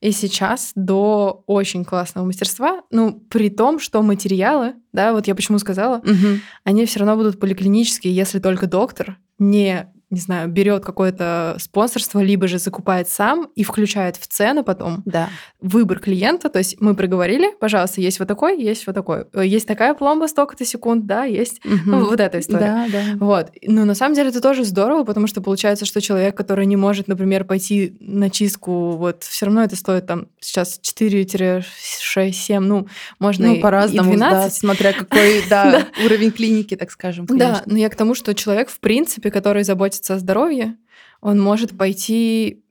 [0.00, 5.58] и сейчас до очень классного мастерства, ну, при том, что материалы, да, вот я почему
[5.58, 6.40] сказала, угу.
[6.64, 12.48] они все равно будут поликлинические, если только доктор не не знаю, берет какое-то спонсорство, либо
[12.48, 15.28] же закупает сам и включает в цену потом да.
[15.60, 16.48] выбор клиента.
[16.48, 19.26] То есть мы проговорили, пожалуйста, есть вот такой, есть вот такой.
[19.34, 21.78] Э, есть такая пломба столько-то секунд, да, есть угу.
[21.84, 22.58] ну, вот эта история.
[22.58, 23.02] Да, да.
[23.20, 23.50] Вот.
[23.62, 27.06] Но на самом деле это тоже здорово, потому что получается, что человек, который не может,
[27.06, 33.60] например, пойти на чистку, вот все равно это стоит там сейчас 4-6-7, ну, можно ну,
[33.60, 34.44] по-разному, и 12.
[34.44, 37.26] Да, смотря какой да, уровень клиники, так скажем.
[37.26, 37.52] Конечно.
[37.52, 40.76] Да, но я к тому, что человек, в принципе, который заботится заботится о здоровье,
[41.20, 42.62] он может пойти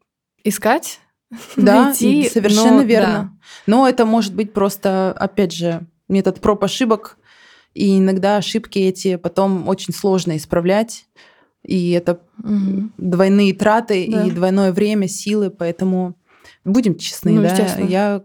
[0.43, 0.99] искать,
[1.55, 2.29] да, найти.
[2.29, 3.07] совершенно но, верно.
[3.07, 3.31] Да.
[3.65, 7.17] Но это может быть просто, опять же, метод проб ошибок,
[7.73, 11.05] и иногда ошибки эти потом очень сложно исправлять,
[11.63, 12.89] и это угу.
[12.97, 14.25] двойные траты да.
[14.25, 16.15] и двойное время, силы, поэтому
[16.63, 18.23] будем честны, ну, да, я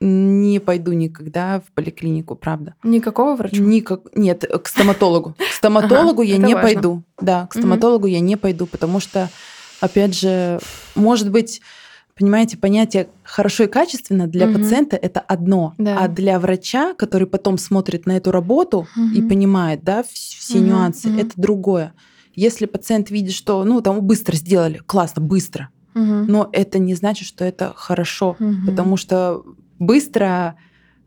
[0.00, 2.74] не пойду никогда в поликлинику, правда.
[2.82, 3.58] Никакого врача?
[3.58, 4.02] Никак...
[4.14, 5.34] Нет, к стоматологу.
[5.38, 6.62] К стоматологу ага, я не важно.
[6.62, 7.02] пойду.
[7.20, 8.12] Да, к стоматологу угу.
[8.12, 9.28] я не пойду, потому что,
[9.80, 10.60] опять же,
[10.94, 11.60] может быть,
[12.14, 14.58] понимаете, понятие хорошо и качественно для угу.
[14.58, 15.98] пациента это одно, да.
[15.98, 19.06] а для врача, который потом смотрит на эту работу угу.
[19.14, 21.92] и понимает, да, все нюансы, это другое.
[22.34, 27.44] Если пациент видит, что, ну, там быстро сделали, классно, быстро, но это не значит, что
[27.44, 28.54] это хорошо, угу.
[28.66, 29.42] потому что
[29.78, 30.56] быстро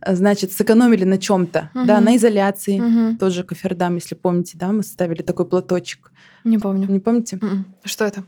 [0.01, 1.85] э, значит, сэкономили на чем-то, угу.
[1.85, 3.17] да, на изоляции, угу.
[3.17, 6.11] тот же кофердам, если помните, да, мы ставили такой платочек.
[6.43, 6.87] Не помню.
[6.89, 7.37] Не помните?
[7.41, 7.65] М-м.
[7.83, 8.23] Что это?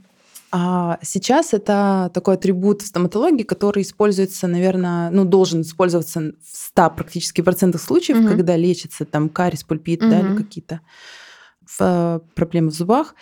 [0.55, 6.91] А сейчас это такой атрибут в стоматологии, который используется, наверное, ну, должен использоваться в 100
[6.91, 8.27] практически процентах случаев, угу.
[8.27, 10.11] когда лечится там кариес, пульпит, угу.
[10.11, 10.81] да, или какие-то
[11.65, 13.15] в, проблемы в зубах.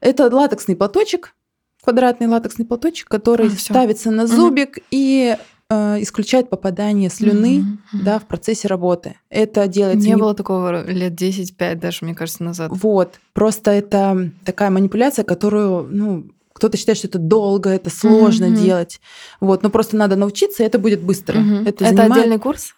[0.00, 1.34] Это латексный платочек,
[1.82, 4.84] квадратный латексный платочек, который а, ставится на зубик угу.
[4.92, 5.36] и Э,
[5.70, 8.02] исключает попадание слюны mm-hmm.
[8.02, 9.16] да, в процессе работы.
[9.28, 10.04] Это делается...
[10.04, 12.72] Не, не было такого лет 10-5 даже, мне кажется, назад.
[12.74, 13.20] Вот.
[13.34, 18.62] Просто это такая манипуляция, которую, ну, кто-то считает, что это долго, это сложно mm-hmm.
[18.62, 19.00] делать.
[19.40, 19.62] Вот.
[19.62, 21.38] Но просто надо научиться, и это будет быстро.
[21.38, 21.62] Mm-hmm.
[21.62, 22.12] Это, это занимает...
[22.12, 22.74] отдельный курс?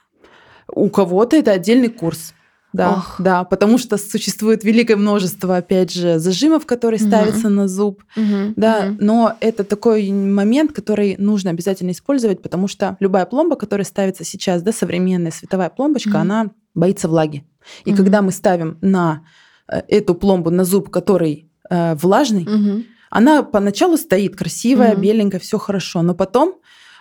[0.68, 2.34] У кого-то это отдельный курс.
[2.72, 3.16] Да, Ох.
[3.18, 7.08] да, потому что существует великое множество, опять же, зажимов, которые угу.
[7.08, 8.54] ставятся на зуб, угу.
[8.56, 8.96] да, угу.
[9.00, 14.62] но это такой момент, который нужно обязательно использовать, потому что любая пломба, которая ставится сейчас,
[14.62, 16.18] да, современная световая пломбочка, угу.
[16.18, 17.44] она боится влаги.
[17.84, 17.98] И угу.
[17.98, 19.22] когда мы ставим на
[19.68, 22.84] э, эту пломбу на зуб, который э, влажный, угу.
[23.10, 25.02] она поначалу стоит красивая, угу.
[25.02, 26.54] беленькая, все хорошо, но потом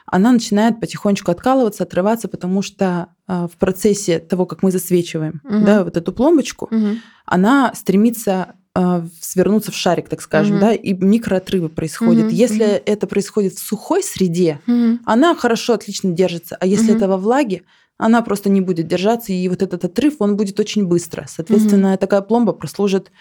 [0.05, 5.65] она начинает потихонечку откалываться, отрываться, потому что э, в процессе того, как мы засвечиваем угу.
[5.65, 6.97] да, вот эту пломбочку, угу.
[7.25, 10.61] она стремится э, свернуться в шарик, так скажем, угу.
[10.61, 12.25] да, и микроотрывы происходят.
[12.25, 12.33] Угу.
[12.33, 12.81] Если угу.
[12.85, 14.99] это происходит в сухой среде, угу.
[15.05, 16.97] она хорошо, отлично держится, а если угу.
[16.97, 17.63] это во влаге,
[17.97, 21.27] она просто не будет держаться, и вот этот отрыв, он будет очень быстро.
[21.29, 21.99] Соответственно, угу.
[21.99, 23.11] такая пломба прослужит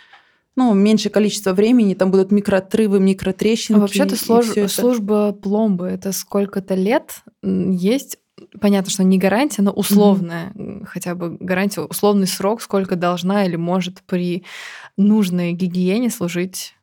[0.56, 3.78] ну, меньшее количество времени, там будут микроотрывы, микротрещинки.
[3.78, 4.46] А вообще-то служ...
[4.70, 8.18] служба пломбы это сколько-то лет есть.
[8.60, 10.86] Понятно, что не гарантия, но условная, mm-hmm.
[10.86, 14.44] хотя бы гарантия, условный срок, сколько должна или может при
[14.96, 16.74] нужной гигиене служить.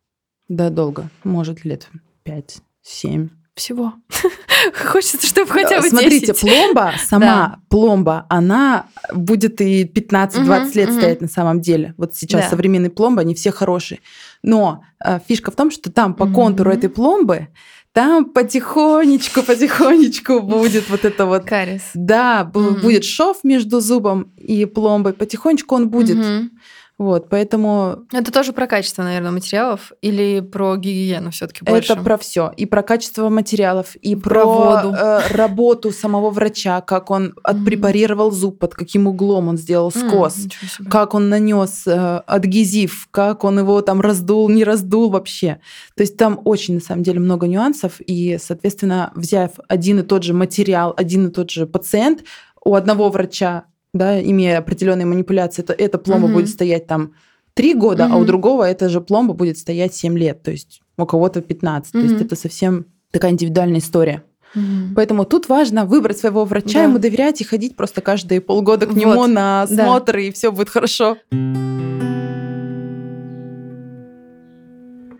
[0.48, 1.10] Да, долго.
[1.24, 1.90] Может, лет
[2.26, 3.94] 5-7 всего.
[4.92, 7.60] Хочется, чтобы хотя бы Смотрите, пломба, сама да.
[7.70, 10.98] пломба, она будет и 15-20 угу, лет угу.
[10.98, 11.94] стоять на самом деле.
[11.98, 12.50] Вот сейчас да.
[12.50, 14.00] современные пломбы, они все хорошие.
[14.44, 16.34] Но э, фишка в том, что там по угу.
[16.34, 17.50] контуру этой пломбы
[17.98, 21.46] там потихонечку, потихонечку будет вот это вот...
[21.46, 21.82] Карис.
[21.96, 22.76] Да, угу.
[22.82, 25.14] будет шов между зубом и пломбой.
[25.14, 26.18] Потихонечку он будет.
[26.18, 26.50] Угу.
[26.98, 28.06] Вот, поэтому...
[28.12, 31.94] Это тоже про качество, наверное, материалов или про гигиену все таки больше?
[31.94, 32.52] Это про все.
[32.58, 34.96] И про качество материалов, и про, про воду.
[34.98, 40.90] Э, работу самого врача, как он отпрепарировал зуб, под каким углом он сделал скос, mm,
[40.90, 45.60] как он нанес э, адгезив, как он его там раздул, не раздул вообще.
[45.96, 50.24] То есть там очень, на самом деле, много нюансов, и, соответственно, взяв один и тот
[50.24, 52.24] же материал, один и тот же пациент,
[52.66, 53.66] у одного врача
[53.98, 56.36] да, имея определенные манипуляции, то эта пломба угу.
[56.36, 57.14] будет стоять там
[57.54, 58.14] 3 года, угу.
[58.14, 61.94] а у другого эта же пломба будет стоять 7 лет, то есть у кого-то 15.
[61.94, 62.02] Угу.
[62.02, 64.24] То есть это совсем такая индивидуальная история.
[64.56, 64.96] Угу.
[64.96, 66.84] Поэтому тут важно выбрать своего врача, да.
[66.84, 69.28] ему доверять и ходить просто каждые полгода к нему вот.
[69.28, 70.20] на осмотр, да.
[70.20, 71.18] и все будет хорошо.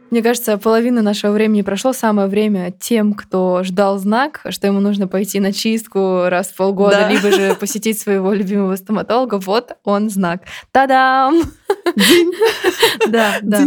[0.10, 1.94] Мне кажется, половина нашего времени прошло.
[1.94, 7.00] Самое время тем, кто ждал знак, что ему нужно пойти на чистку раз в полгода,
[7.02, 7.10] да.
[7.10, 9.38] либо же посетить своего любимого стоматолога.
[9.38, 10.44] Вот он знак.
[10.72, 11.42] Та-дам!
[13.08, 13.66] Да, да.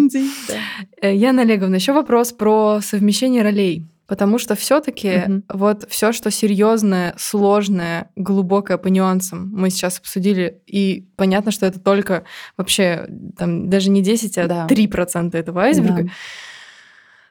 [1.00, 3.89] Э, Яна Олеговна, еще вопрос про совмещение ролей.
[4.10, 5.42] Потому что все-таки угу.
[5.48, 11.78] вот все, что серьезное, сложное, глубокое по нюансам, мы сейчас обсудили, и понятно, что это
[11.78, 12.24] только
[12.56, 13.06] вообще
[13.38, 14.66] там даже не 10, а да.
[14.68, 16.02] 3% этого айсберга.
[16.02, 16.10] Да.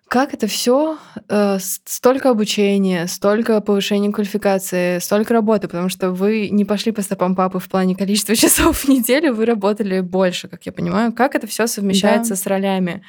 [0.07, 0.97] Как это все?
[1.27, 7.35] Э, столько обучения, столько повышения квалификации, столько работы, потому что вы не пошли по стопам
[7.35, 11.11] папы в плане количества часов в неделю, вы работали больше, как я понимаю.
[11.11, 12.35] Как это все совмещается да.
[12.37, 13.03] с ролями?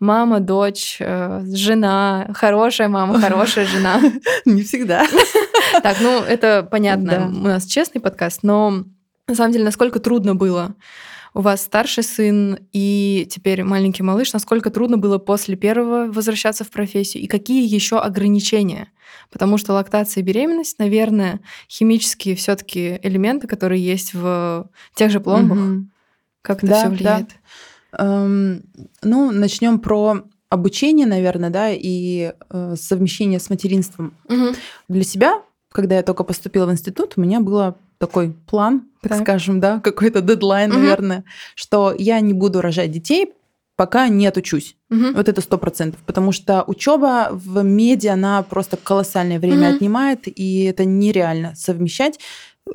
[0.00, 4.00] Мама, дочь, э, жена, хорошая мама, хорошая жена.
[4.44, 5.06] Не всегда.
[5.82, 8.84] Так, ну это понятно, у нас честный подкаст, но
[9.26, 10.74] на самом деле насколько трудно было
[11.36, 16.70] у вас старший сын и теперь маленький малыш, насколько трудно было после первого возвращаться в
[16.70, 18.88] профессию и какие еще ограничения?
[19.30, 25.58] Потому что лактация и беременность, наверное, химические все-таки элементы, которые есть в тех же пломбах.
[25.58, 25.86] Угу.
[26.40, 27.28] Как это да, все влияет?
[27.28, 27.34] Да.
[27.98, 28.62] Эм,
[29.02, 34.14] ну, начнем про обучение, наверное, да, и э, совмещение с материнством.
[34.28, 34.54] Угу.
[34.88, 39.20] Для себя, когда я только поступила в институт, у меня был такой план, так, так.
[39.22, 40.80] скажем, да, какой-то дедлайн, угу.
[40.80, 43.32] наверное, что я не буду рожать детей,
[43.76, 44.76] пока не отучусь.
[44.90, 45.12] Угу.
[45.14, 49.76] Вот это сто процентов, потому что учеба в меди она просто колоссальное время угу.
[49.76, 52.18] отнимает, и это нереально совмещать.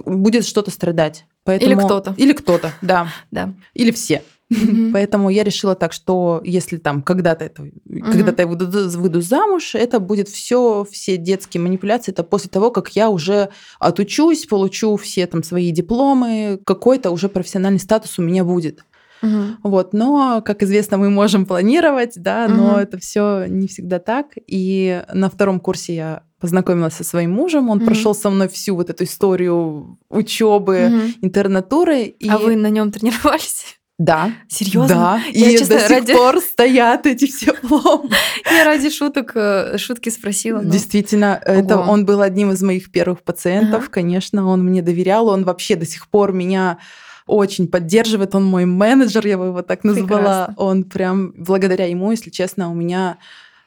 [0.05, 1.25] Будет что-то страдать.
[1.43, 1.71] Поэтому...
[1.71, 2.13] Или кто-то.
[2.17, 3.07] Или кто-то, да.
[3.31, 3.53] да.
[3.73, 4.21] Или все.
[4.51, 4.91] Mm-hmm.
[4.91, 8.11] Поэтому я решила так, что если там когда-то это, mm-hmm.
[8.11, 12.89] когда-то я выйду, выйду замуж, это будет все, все детские манипуляции, это после того, как
[12.89, 18.83] я уже отучусь, получу все там свои дипломы, какой-то уже профессиональный статус у меня будет.
[19.23, 19.69] Угу.
[19.69, 22.55] Вот, но, как известно, мы можем планировать, да, угу.
[22.55, 24.31] но это все не всегда так.
[24.47, 27.85] И на втором курсе я познакомилась со своим мужем, он угу.
[27.85, 31.25] прошел со мной всю вот эту историю учебы, угу.
[31.25, 32.03] интернатуры.
[32.03, 32.27] И...
[32.29, 33.77] А вы на нем тренировались?
[34.01, 34.31] Да.
[34.47, 34.95] Серьезно?
[34.95, 35.21] Да.
[35.31, 36.07] Я, и честно, до ради...
[36.07, 38.09] сих пор стоят эти все пломбы.
[38.51, 40.59] Я ради шуток, э, шутки спросила.
[40.59, 40.71] Но...
[40.71, 41.59] Действительно, Ого.
[41.59, 43.91] это он был одним из моих первых пациентов, ага.
[43.91, 46.79] конечно, он мне доверял, он вообще до сих пор меня
[47.27, 50.07] очень поддерживает, он мой менеджер, я бы его так назвала.
[50.47, 50.53] Прекрасно.
[50.57, 53.17] Он прям, благодаря ему, если честно, у меня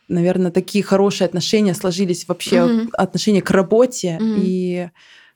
[0.08, 4.90] наверное, такие хорошие отношения сложились вообще, mm отношения к работе, mm и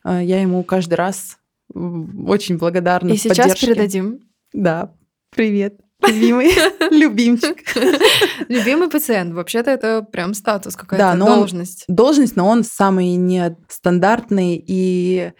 [0.04, 1.38] э, я ему каждый раз
[1.72, 3.12] очень благодарна.
[3.12, 3.66] И сейчас поддержке.
[3.68, 4.27] передадим.
[4.52, 4.92] Да,
[5.30, 5.80] привет.
[6.06, 6.52] Любимый,
[6.90, 7.58] любимчик.
[8.48, 9.34] Любимый пациент.
[9.34, 11.84] Вообще-то это прям статус, какая-то да, должность.
[11.88, 15.32] Он, должность, но он самый нестандартный и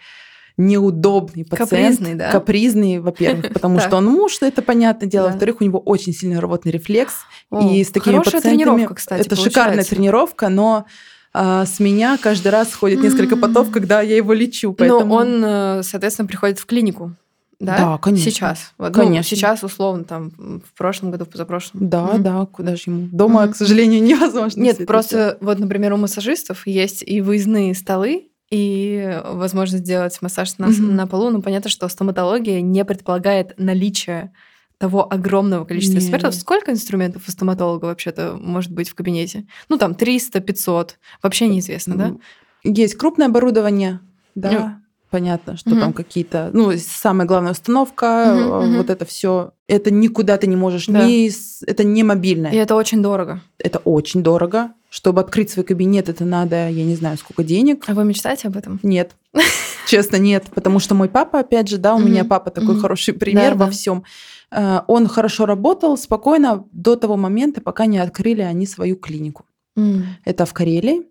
[0.57, 1.69] неудобный пациент.
[1.69, 2.31] Капризный, да?
[2.31, 5.27] Капризный, во-первых, потому что он муж, это понятное дело.
[5.29, 7.13] Во-вторых, у него очень сильный рвотный рефлекс.
[7.61, 8.87] И с такими пациентами...
[9.17, 10.85] Это шикарная тренировка, но
[11.33, 14.73] а, с меня каждый раз сходит несколько потов, когда я его лечу.
[14.73, 15.05] Поэтому...
[15.05, 17.15] Но он, э, соответственно, приходит в клинику.
[17.59, 18.31] Да, да конечно.
[18.31, 18.73] Сейчас.
[18.77, 19.17] Вот, ну, конечно.
[19.17, 21.89] Ну, сейчас, условно, там, в прошлом году, в позапрошлом.
[21.89, 23.07] Да, mm да, куда же ему?
[23.11, 24.61] Дома, mm к сожалению, невозможно.
[24.61, 30.67] Нет, просто вот, например, у массажистов есть и выездные столы, и возможность сделать массаж на,
[30.67, 31.29] на полу.
[31.29, 34.31] Ну, понятно, что стоматология не предполагает наличие
[34.79, 36.03] того огромного количества Нет.
[36.03, 36.33] экспертов.
[36.33, 39.45] Сколько инструментов у стоматолога вообще-то может быть в кабинете?
[39.67, 40.97] Ну, там 300, 500.
[41.21, 42.15] Вообще неизвестно, да?
[42.63, 43.99] Есть крупное оборудование,
[44.35, 44.81] да.
[45.09, 45.79] Понятно, что угу.
[45.79, 48.91] там какие-то, ну, самая главная установка, угу, вот угу.
[48.91, 51.05] это все, это никуда ты не можешь, да.
[51.05, 51.31] не,
[51.65, 52.51] это не мобильное.
[52.51, 53.41] И это очень дорого.
[53.57, 54.71] Это очень дорого.
[54.91, 57.85] Чтобы открыть свой кабинет, это надо, я не знаю, сколько денег.
[57.87, 58.79] А вы мечтаете об этом?
[58.83, 59.11] Нет.
[59.87, 60.45] Честно, нет.
[60.53, 64.03] Потому что мой папа, опять же, да, у меня папа такой хороший пример во всем.
[64.51, 69.45] Э, он хорошо работал спокойно до того момента, пока не открыли они свою клинику.
[70.25, 71.03] Это в Карелии.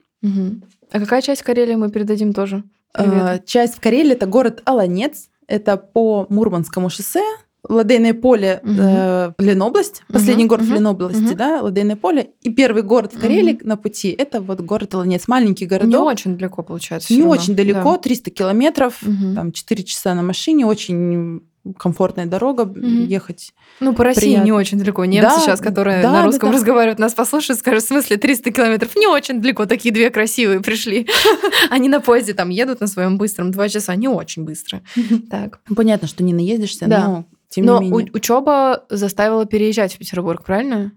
[0.90, 2.62] А какая часть Карелии мы передадим тоже?
[2.92, 3.46] Привет.
[3.46, 5.28] Часть в Карелии это город Аланец.
[5.46, 7.22] Это по Мурманскому шоссе.
[7.68, 8.72] Ладейное поле, угу.
[8.78, 11.34] э, Ленобласть, последний угу, город угу, в Ленобласти, угу.
[11.34, 12.30] да, Ладейное поле.
[12.40, 13.66] И первый город в Карелии угу.
[13.66, 15.90] на пути это вот город Аланец, маленький городок.
[15.90, 17.12] Не очень далеко получается.
[17.12, 17.98] Не очень далеко, да.
[17.98, 19.34] 300 километров, угу.
[19.34, 21.42] там 4 часа на машине, очень
[21.76, 22.78] комфортная дорога, угу.
[22.80, 23.52] ехать.
[23.80, 24.44] Ну, по России приятно.
[24.44, 25.04] не очень далеко.
[25.04, 26.58] Немцы да, сейчас, которые да, на русском да, да.
[26.58, 28.96] разговаривают, нас послушают, скажут, в смысле 300 километров?
[28.96, 31.08] Не очень далеко, такие две красивые пришли.
[31.70, 34.82] Они на поезде там едут на своем быстром два часа, не очень быстро.
[35.30, 35.60] Так.
[35.74, 38.10] Понятно, что не наездишься, но тем не менее.
[38.12, 40.92] учеба заставила переезжать в Петербург, правильно?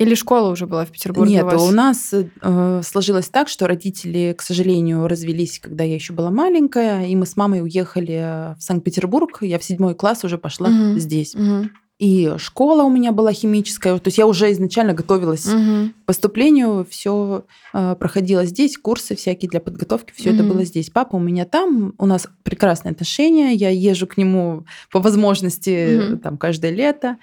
[0.00, 1.34] Или школа уже была в Петербурге?
[1.34, 6.14] Нет, у, у нас э, сложилось так, что родители, к сожалению, развелись, когда я еще
[6.14, 9.38] была маленькая, и мы с мамой уехали в Санкт-Петербург.
[9.42, 10.98] Я в седьмой класс уже пошла угу.
[10.98, 11.34] здесь.
[11.34, 11.68] Угу.
[11.98, 15.90] И школа у меня была химическая, то есть я уже изначально готовилась угу.
[15.90, 20.36] к поступлению, все э, проходило здесь, курсы всякие для подготовки, все угу.
[20.36, 20.88] это было здесь.
[20.88, 26.18] Папа у меня там, у нас прекрасные отношения, я езжу к нему по возможности угу.
[26.20, 27.18] там каждое лето.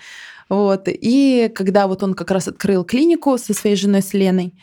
[0.49, 0.83] Вот.
[0.87, 4.53] И когда вот он как раз открыл клинику со своей женой с Леной,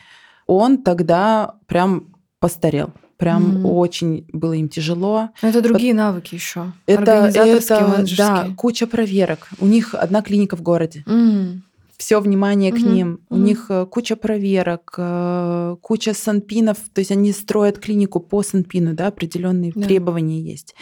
[0.47, 2.91] он тогда прям постарел.
[3.17, 3.67] Прям mm.
[3.67, 5.29] очень было им тяжело.
[5.41, 5.97] Но это другие Под...
[5.97, 6.73] навыки еще.
[6.85, 9.47] Это, это да, куча проверок.
[9.59, 11.03] У них одна клиника в городе.
[11.07, 11.61] Mm.
[11.97, 12.81] Все внимание mm-hmm.
[12.81, 13.13] к ним.
[13.13, 13.19] Mm-hmm.
[13.29, 16.77] У них э, куча проверок, э, куча санпинов.
[16.93, 19.81] То есть они строят клинику по санпину, да, определенные да.
[19.81, 20.75] требования есть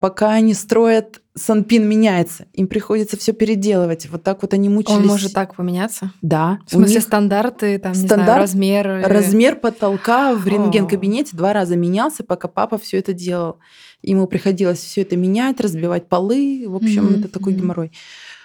[0.00, 4.08] пока они строят, Санпин меняется, им приходится все переделывать.
[4.10, 4.96] Вот так вот они мучились.
[4.96, 6.12] Он может так поменяться?
[6.22, 6.58] Да.
[6.66, 9.02] В смысле них стандарты, там, стандарт, не знаю, размеры?
[9.02, 13.58] Размер потолка в рентген-кабинете два раза менялся, пока папа все это делал.
[14.02, 16.64] Ему приходилось все это менять, разбивать полы.
[16.66, 17.18] В общем, mm-hmm.
[17.20, 17.92] это такой геморрой.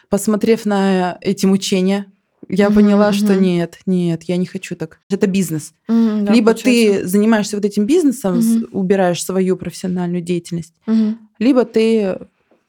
[0.10, 2.06] Посмотрев на эти мучения,
[2.48, 2.76] я mm-hmm.
[2.76, 5.00] поняла, что нет, нет, я не хочу так.
[5.10, 5.74] Это бизнес.
[5.90, 7.02] Mm-hmm, да, либо получается.
[7.02, 8.70] ты занимаешься вот этим бизнесом, mm-hmm.
[8.72, 11.16] убираешь свою профессиональную деятельность, mm-hmm.
[11.40, 12.20] Либо ты,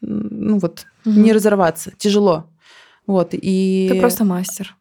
[0.01, 1.19] ну вот, mm-hmm.
[1.19, 1.93] не разорваться.
[1.97, 2.49] Тяжело.
[3.07, 3.89] Вот, и...
[3.91, 4.77] Ты просто мастер.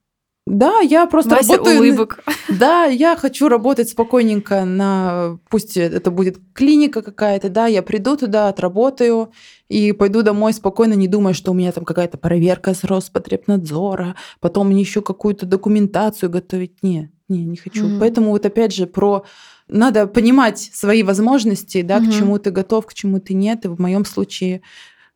[0.47, 1.79] Да, я просто Мастер работаю.
[1.79, 2.19] улыбок.
[2.47, 8.47] Да, я хочу работать спокойненько на, пусть это будет клиника какая-то, да, я приду туда,
[8.49, 9.31] отработаю
[9.67, 14.67] и пойду домой спокойно, не думая, что у меня там какая-то проверка с Роспотребнадзора, потом
[14.67, 16.83] мне еще какую-то документацию готовить.
[16.83, 17.87] Не, не, не хочу.
[17.87, 17.99] Mm.
[17.99, 19.25] Поэтому вот опять же про
[19.67, 22.07] надо понимать свои возможности, да, mm-hmm.
[22.07, 23.65] к чему ты готов, к чему ты нет.
[23.65, 24.61] И в моем случае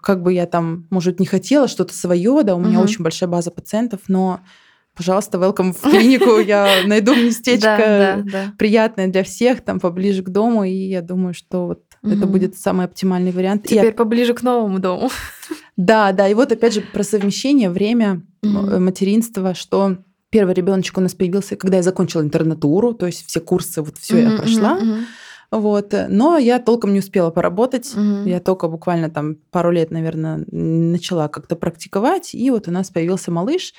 [0.01, 3.51] как бы я там, может, не хотела что-то свое, да, у меня очень большая база
[3.51, 4.39] пациентов, но
[4.95, 8.25] пожалуйста, welcome в клинику, я найду местечко
[8.57, 12.85] приятное для всех, там поближе к дому, и я думаю, что вот это будет самый
[12.85, 13.65] оптимальный вариант.
[13.67, 15.09] Теперь поближе к новому дому.
[15.77, 21.13] Да, да, и вот опять же про совмещение, время, материнства, что первый ребеночек у нас
[21.13, 24.79] появился, когда я закончила интернатуру, то есть все курсы, вот все я прошла.
[25.51, 25.95] Вот.
[26.09, 27.91] Но я толком не успела поработать.
[27.95, 28.27] Угу.
[28.27, 32.35] Я только буквально там пару лет, наверное, начала как-то практиковать.
[32.35, 33.73] И вот у нас появился малыш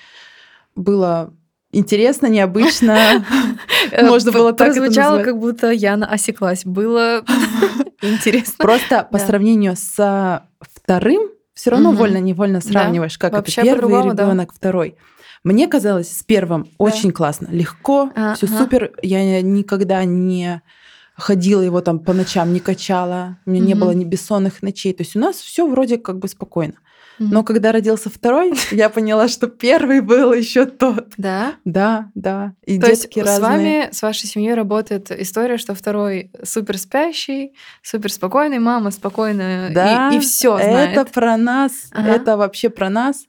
[0.74, 1.32] было
[1.72, 3.24] интересно, необычно.
[4.02, 6.64] Можно было так Прозвучало, как будто Яна осеклась.
[6.64, 7.24] Было
[8.02, 8.54] интересно.
[8.58, 14.96] Просто по сравнению с вторым, все равно вольно-невольно сравниваешь, как это первый ребенок, второй.
[15.42, 18.92] Мне казалось с первым очень классно, легко, все супер.
[19.02, 20.62] Я никогда не
[21.14, 23.66] ходила его там по ночам, не качала, у меня mm-hmm.
[23.66, 24.92] не было ни бессонных ночей.
[24.92, 26.74] То есть у нас все вроде как бы спокойно.
[27.20, 31.12] Но когда родился второй, я поняла, что первый был еще тот.
[31.18, 31.54] Да?
[31.66, 32.54] Да, да.
[32.64, 33.36] И То детки есть разные.
[33.36, 39.70] с вами, с вашей семьей работает история, что второй супер спящий, супер спокойный, мама спокойная
[39.72, 40.96] да, и, и все знает.
[40.96, 42.08] Это про нас, ага.
[42.08, 43.26] это вообще про нас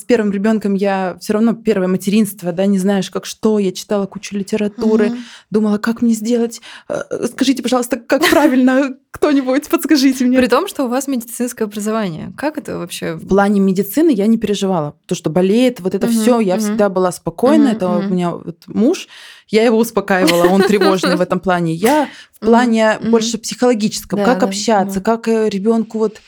[0.00, 3.58] с первым ребенком я все равно первое материнство, да, не знаешь, как что.
[3.58, 5.16] Я читала кучу литературы, угу.
[5.50, 6.60] думала, как мне сделать.
[6.88, 10.38] Э, скажите, пожалуйста, как правильно кто-нибудь подскажите мне.
[10.38, 13.14] При том, что у вас медицинское образование, как это вообще?
[13.14, 16.62] В плане медицины я не переживала, то, что болеет, вот это угу, все, я угу.
[16.62, 17.66] всегда была спокойна.
[17.66, 17.98] Угу, это угу.
[17.98, 19.08] у меня вот муж,
[19.48, 21.74] я его успокаивала, он тревожный в этом плане.
[21.74, 26.20] Я в плане больше психологическом, как общаться, как э, ребенку вот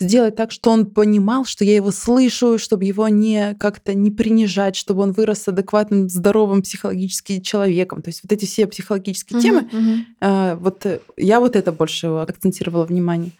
[0.00, 4.74] сделать так, что он понимал, что я его слышу, чтобы его не как-то не принижать,
[4.74, 8.02] чтобы он вырос адекватным, здоровым психологически человеком.
[8.02, 10.00] То есть вот эти все психологические uh-huh, темы, uh-huh.
[10.20, 13.32] Э, вот э, я вот это больше акцентировала внимание.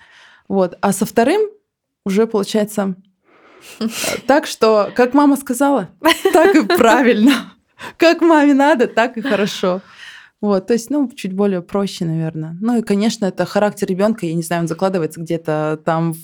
[0.49, 0.77] Вот.
[0.81, 1.41] А со вторым
[2.05, 2.95] уже получается
[3.79, 3.87] э,
[4.27, 5.89] так, что как мама сказала,
[6.33, 7.55] так и правильно.
[7.97, 9.81] Как маме надо, так и хорошо.
[10.43, 12.57] Вот, то есть, ну, чуть более проще, наверное.
[12.61, 16.15] Ну и, конечно, это характер ребенка, я не знаю, он закладывается где-то там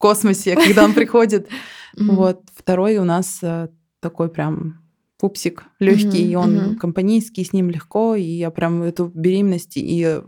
[0.00, 1.48] космосе, когда он приходит.
[1.96, 2.42] Вот.
[2.54, 4.80] Второй у нас э, такой прям
[5.18, 10.20] пупсик легкий, и он компанейский, с ним легко, и я прям эту беременность и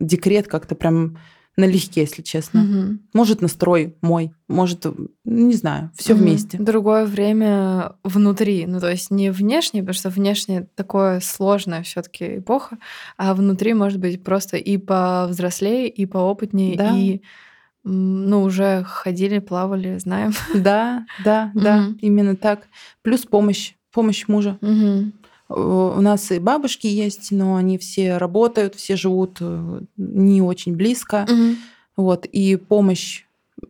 [0.00, 1.18] декрет как-то прям
[1.58, 2.62] налегке, если честно.
[2.62, 2.98] Угу.
[3.12, 4.86] Может, настрой мой, может,
[5.24, 6.22] не знаю, все угу.
[6.22, 6.56] вместе.
[6.56, 12.78] Другое время внутри, ну то есть не внешне, потому что внешне такое сложная все-таки эпоха,
[13.16, 16.96] а внутри может быть просто и повзрослее, и поопытнее, да.
[16.96, 17.20] и
[17.90, 20.32] ну, уже ходили, плавали, знаем.
[20.54, 22.68] Да, да, да, именно так.
[23.02, 24.58] Плюс помощь, помощь мужа.
[25.50, 31.26] У нас и бабушки есть, но они все работают, все живут э, не очень близко.
[31.96, 33.24] Вот, и помощь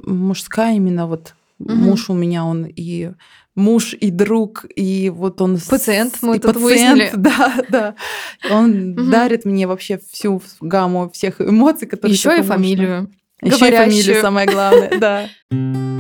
[0.04, 3.12] мужская именно вот муж у меня, он и
[3.54, 5.58] муж, и друг, и вот он...
[5.68, 7.10] Пациент, мы и тут пациент, выяснили.
[7.16, 7.94] Да, да.
[8.50, 12.14] Он дарит мне вообще всю гамму всех эмоций, которые...
[12.14, 13.10] Еще и фамилию.
[13.42, 15.28] Еще и фамилию самое главное, да.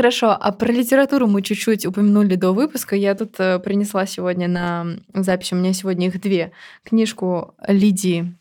[0.00, 2.96] Хорошо, а про литературу мы чуть-чуть упомянули до выпуска.
[2.96, 6.52] Я тут э, принесла сегодня на запись, у меня сегодня их две.
[6.84, 8.34] Книжку Лидии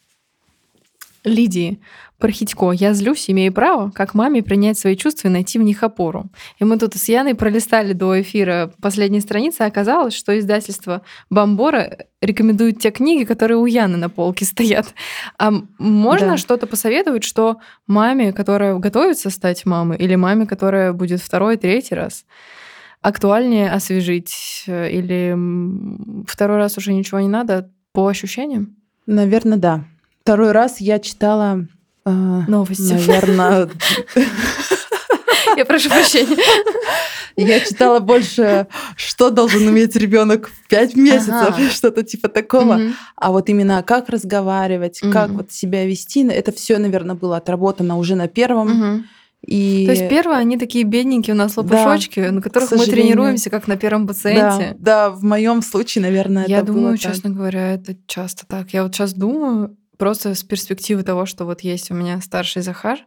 [1.30, 1.80] Лидии
[2.18, 6.26] Пархитько «Я злюсь, имею право, как маме принять свои чувства и найти в них опору».
[6.60, 11.98] И мы тут с Яной пролистали до эфира последней страницы, а оказалось, что издательство «Бомбора»
[12.22, 14.94] рекомендует те книги, которые у Яны на полке стоят.
[15.38, 16.38] А можно да.
[16.38, 17.58] что-то посоветовать, что
[17.88, 22.26] маме, которая готовится стать мамой, или маме, которая будет второй, третий раз,
[23.02, 24.66] актуальнее освежить?
[24.68, 25.36] Или
[26.28, 28.76] второй раз уже ничего не надо по ощущениям?
[29.06, 29.86] Наверное, да.
[30.22, 31.66] Второй раз я читала...
[32.06, 32.94] Э, Новости.
[32.94, 33.70] Наверное...
[35.58, 36.38] Я прошу прощения.
[37.36, 41.70] Я читала больше, что должен уметь ребенок в 5 месяцев, ага.
[41.72, 42.76] что-то типа такого.
[42.76, 42.94] Угу.
[43.16, 45.12] А вот именно как разговаривать, угу.
[45.12, 48.96] как вот себя вести, это все, наверное, было отработано уже на первом.
[48.96, 49.04] Угу.
[49.48, 49.86] И...
[49.86, 53.68] То есть первые они такие бедненькие у нас лопушочки, да, на которых мы тренируемся, как
[53.68, 54.76] на первом пациенте.
[54.78, 57.34] Да, да в моем случае, наверное, Я это думаю, было честно так.
[57.34, 58.72] говоря, это часто так.
[58.72, 63.00] Я вот сейчас думаю, просто с перспективы того, что вот есть у меня старший Захар,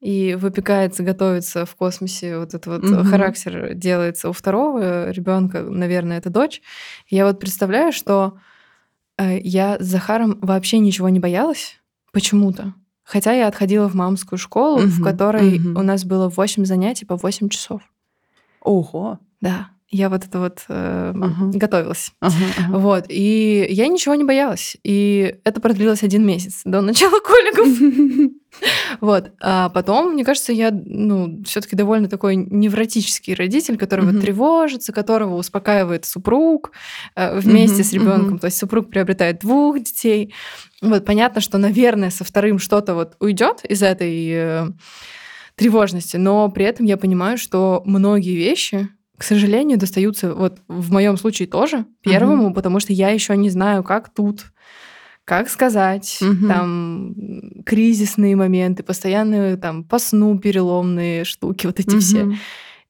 [0.00, 3.04] и выпекается, готовится в космосе, вот этот вот mm-hmm.
[3.04, 6.60] характер делается у второго ребенка, наверное, это дочь.
[7.08, 8.38] Я вот представляю, что
[9.16, 11.80] э, я с Захаром вообще ничего не боялась
[12.12, 12.74] почему-то.
[13.02, 14.86] Хотя я отходила в мамскую школу, mm-hmm.
[14.86, 15.78] в которой mm-hmm.
[15.78, 17.80] у нас было 8 занятий по 8 часов.
[18.60, 19.20] Ого!
[19.40, 21.50] Да я вот это вот э, uh-huh.
[21.52, 22.12] готовилась.
[22.20, 22.78] Uh-huh, uh-huh.
[22.78, 23.04] Вот.
[23.08, 24.76] И я ничего не боялась.
[24.82, 28.32] И это продлилось один месяц до начала коллегов.
[29.00, 29.32] Вот.
[29.42, 35.34] А потом, мне кажется, я, ну, все-таки довольно такой невротический родитель, который вот тревожится, которого
[35.34, 36.70] успокаивает супруг
[37.16, 38.38] э, вместе с ребенком.
[38.38, 40.32] То есть супруг приобретает двух детей.
[40.80, 44.66] Вот понятно, что, наверное, со вторым что-то вот уйдет из этой э,
[45.56, 51.16] тревожности, но при этом я понимаю, что многие вещи к сожалению, достаются вот в моем
[51.16, 52.54] случае тоже первому, угу.
[52.54, 54.46] потому что я еще не знаю, как тут,
[55.24, 56.48] как сказать, угу.
[56.48, 57.14] там
[57.64, 62.00] кризисные моменты, постоянные там по сну переломные штуки, вот эти угу.
[62.00, 62.32] все.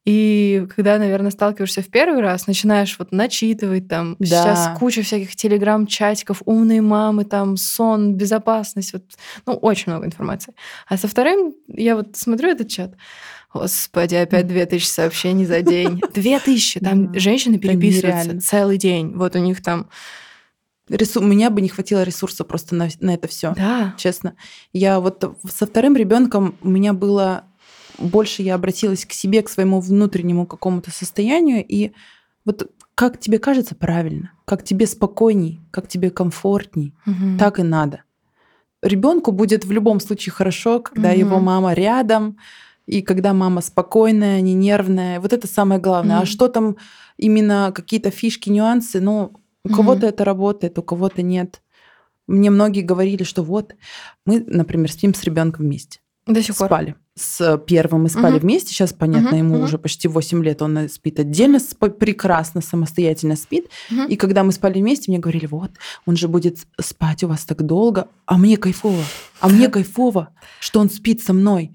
[0.05, 4.27] И когда, наверное, сталкиваешься в первый раз, начинаешь вот начитывать там да.
[4.27, 9.05] сейчас куча всяких телеграм-чатиков, умные мамы, там сон, безопасность, вот,
[9.47, 10.55] ну, очень много информации.
[10.87, 12.95] А со вторым я вот смотрю этот чат,
[13.55, 16.03] Господи, опять две тысячи сообщений за день.
[16.15, 16.81] Две тысячи!
[16.81, 19.15] Там женщины переписываются целый день.
[19.15, 19.89] Вот у них там
[20.89, 21.23] Ресу...
[21.23, 23.55] Меня бы не хватило ресурса просто на, на это все.
[23.55, 23.95] Да.
[23.97, 24.35] Честно.
[24.73, 27.45] Я вот со вторым ребенком у меня было
[27.99, 31.93] больше я обратилась к себе, к своему внутреннему какому-то состоянию, и
[32.45, 37.39] вот как тебе кажется правильно, как тебе спокойней, как тебе комфортней, угу.
[37.39, 38.03] так и надо.
[38.83, 41.19] Ребенку будет в любом случае хорошо, когда угу.
[41.19, 42.39] его мама рядом,
[42.87, 45.21] и когда мама спокойная, не нервная.
[45.21, 46.19] Вот это самое главное.
[46.19, 46.23] Mm.
[46.23, 46.77] А что там
[47.17, 49.33] именно какие-то фишки, нюансы, ну,
[49.65, 49.75] у mm.
[49.75, 51.63] кого-то это работает, у кого-то нет.
[52.27, 53.75] Мне многие говорили, что вот
[54.25, 56.01] мы, например, спим с ребенком вместе.
[56.27, 56.69] До сих пор.
[56.69, 56.95] Спали.
[57.17, 58.43] С первым мы спали угу.
[58.43, 58.71] вместе.
[58.71, 59.65] Сейчас, понятно, угу, ему угу.
[59.65, 60.63] уже почти 8 лет.
[60.63, 63.69] Он спит отдельно, прекрасно, самостоятельно спит.
[63.91, 64.05] Угу.
[64.09, 65.71] И когда мы спали вместе, мне говорили, вот,
[66.07, 68.09] он же будет спать у вас так долго.
[68.25, 69.05] А мне кайфово.
[69.41, 70.31] А мне кайфово,
[70.61, 71.73] что он спит со мной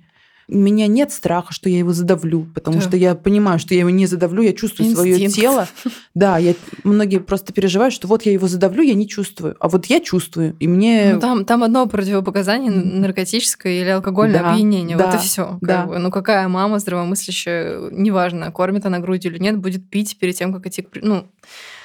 [0.51, 2.81] у меня нет страха, что я его задавлю, потому да.
[2.83, 5.15] что я понимаю, что я его не задавлю, я чувствую Инстинкт.
[5.15, 5.67] свое тело.
[6.15, 9.85] Да, я, многие просто переживают, что вот я его задавлю, я не чувствую, а вот
[9.85, 11.13] я чувствую, и мне...
[11.13, 15.57] Ну, там, там одно противопоказание наркотическое или алкогольное да, опьянение, да, вот и все.
[15.61, 15.85] Да.
[15.85, 15.99] Бы.
[15.99, 20.65] Ну какая мама здравомыслящая, неважно, кормит она грудью или нет, будет пить перед тем, как
[20.67, 20.89] идти к...
[21.01, 21.25] Ну,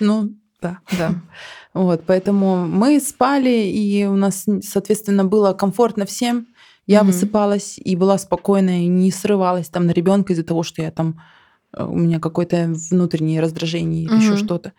[0.00, 0.78] ну да.
[0.98, 1.14] Да.
[1.74, 6.46] Вот, поэтому мы спали, и у нас, соответственно, было комфортно всем.
[6.86, 7.04] Я mm-hmm.
[7.06, 11.20] высыпалась и была спокойная, и не срывалась там на ребенка из-за того, что я там
[11.72, 14.32] э, у меня какое-то внутреннее раздражение или mm-hmm.
[14.32, 14.72] еще что-то.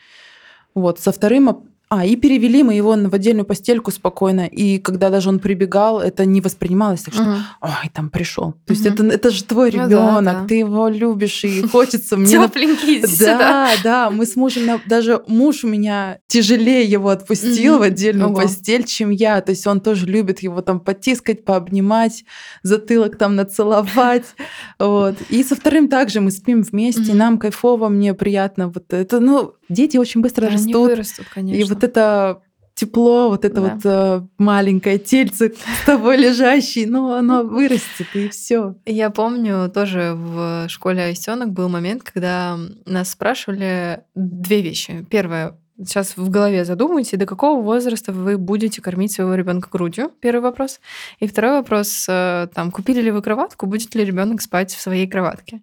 [0.73, 4.47] Вот со вторым а, и перевели мы его в отдельную постельку спокойно.
[4.47, 7.37] И когда даже он прибегал, это не воспринималось так, что угу.
[7.61, 8.53] ой, там пришел.
[8.65, 10.45] То есть это, это же твой ребенок, ну, да, да.
[10.47, 12.27] ты его любишь, и хочется мне.
[12.27, 14.09] Тепленький Да, да.
[14.09, 19.39] Мы с мужем, даже муж у меня тяжелее его отпустил в отдельную постель, чем я.
[19.41, 22.25] То есть он тоже любит его там потискать, пообнимать,
[22.63, 24.25] затылок там нацеловать.
[24.79, 25.15] Вот.
[25.29, 28.67] И со вторым также мы спим вместе, нам кайфово, мне приятно.
[28.69, 30.75] Вот это, ну, дети очень быстро растут.
[30.75, 31.74] Они вырастут, конечно.
[31.75, 32.41] Вот это
[32.75, 33.61] тепло, вот это да.
[33.61, 38.75] вот э, маленькое тельце с тобой лежащее, ну, оно вырастет, и все.
[38.85, 45.05] Я помню, тоже в школе Айсенок был момент, когда нас спрашивали две вещи.
[45.09, 50.11] Первое, сейчас в голове задумайте, до какого возраста вы будете кормить своего ребенка грудью?
[50.19, 50.81] Первый вопрос.
[51.19, 55.07] И второй вопрос, э, там, купили ли вы кроватку, будет ли ребенок спать в своей
[55.07, 55.61] кроватке?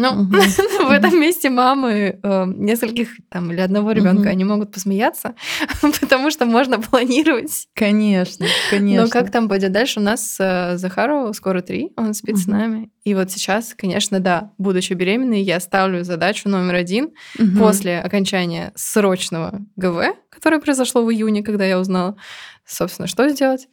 [0.80, 5.34] Ну, в этом месте мамы э, нескольких там или одного ребенка, они могут посмеяться,
[6.00, 7.68] потому что можно планировать.
[7.74, 9.04] Конечно, конечно.
[9.04, 10.00] Но как там пойдет дальше?
[10.00, 12.90] У нас э, Захару скоро три, он спит с нами.
[13.04, 17.10] И вот сейчас, конечно, да, будучи беременной, я ставлю задачу номер один
[17.58, 22.16] после окончания срочного ГВ, которое произошло в июне, когда я узнала,
[22.64, 23.68] собственно, что сделать.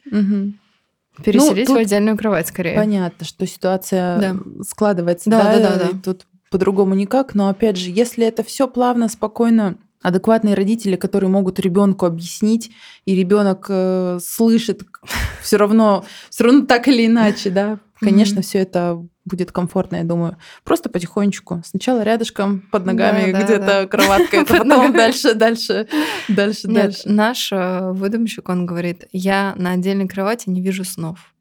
[1.24, 2.76] Переселить ну, в отдельную кровать скорее.
[2.76, 4.36] Понятно, что ситуация да.
[4.62, 5.98] складывается, да, да, да, да, да.
[6.02, 11.58] Тут по-другому никак, но опять же, если это все плавно, спокойно, адекватные родители, которые могут
[11.60, 12.70] ребенку объяснить,
[13.04, 14.82] и ребенок э, слышит
[15.42, 20.36] все равно, все равно так или иначе, да, конечно, все это будет комфортно, я думаю.
[20.64, 21.62] Просто потихонечку.
[21.64, 25.86] Сначала рядышком, под ногами да, где-то да, кроватка, потом дальше, дальше,
[26.28, 27.02] дальше, дальше.
[27.04, 31.34] Наш э, выдумщик, он говорит, я на отдельной кровати не вижу снов.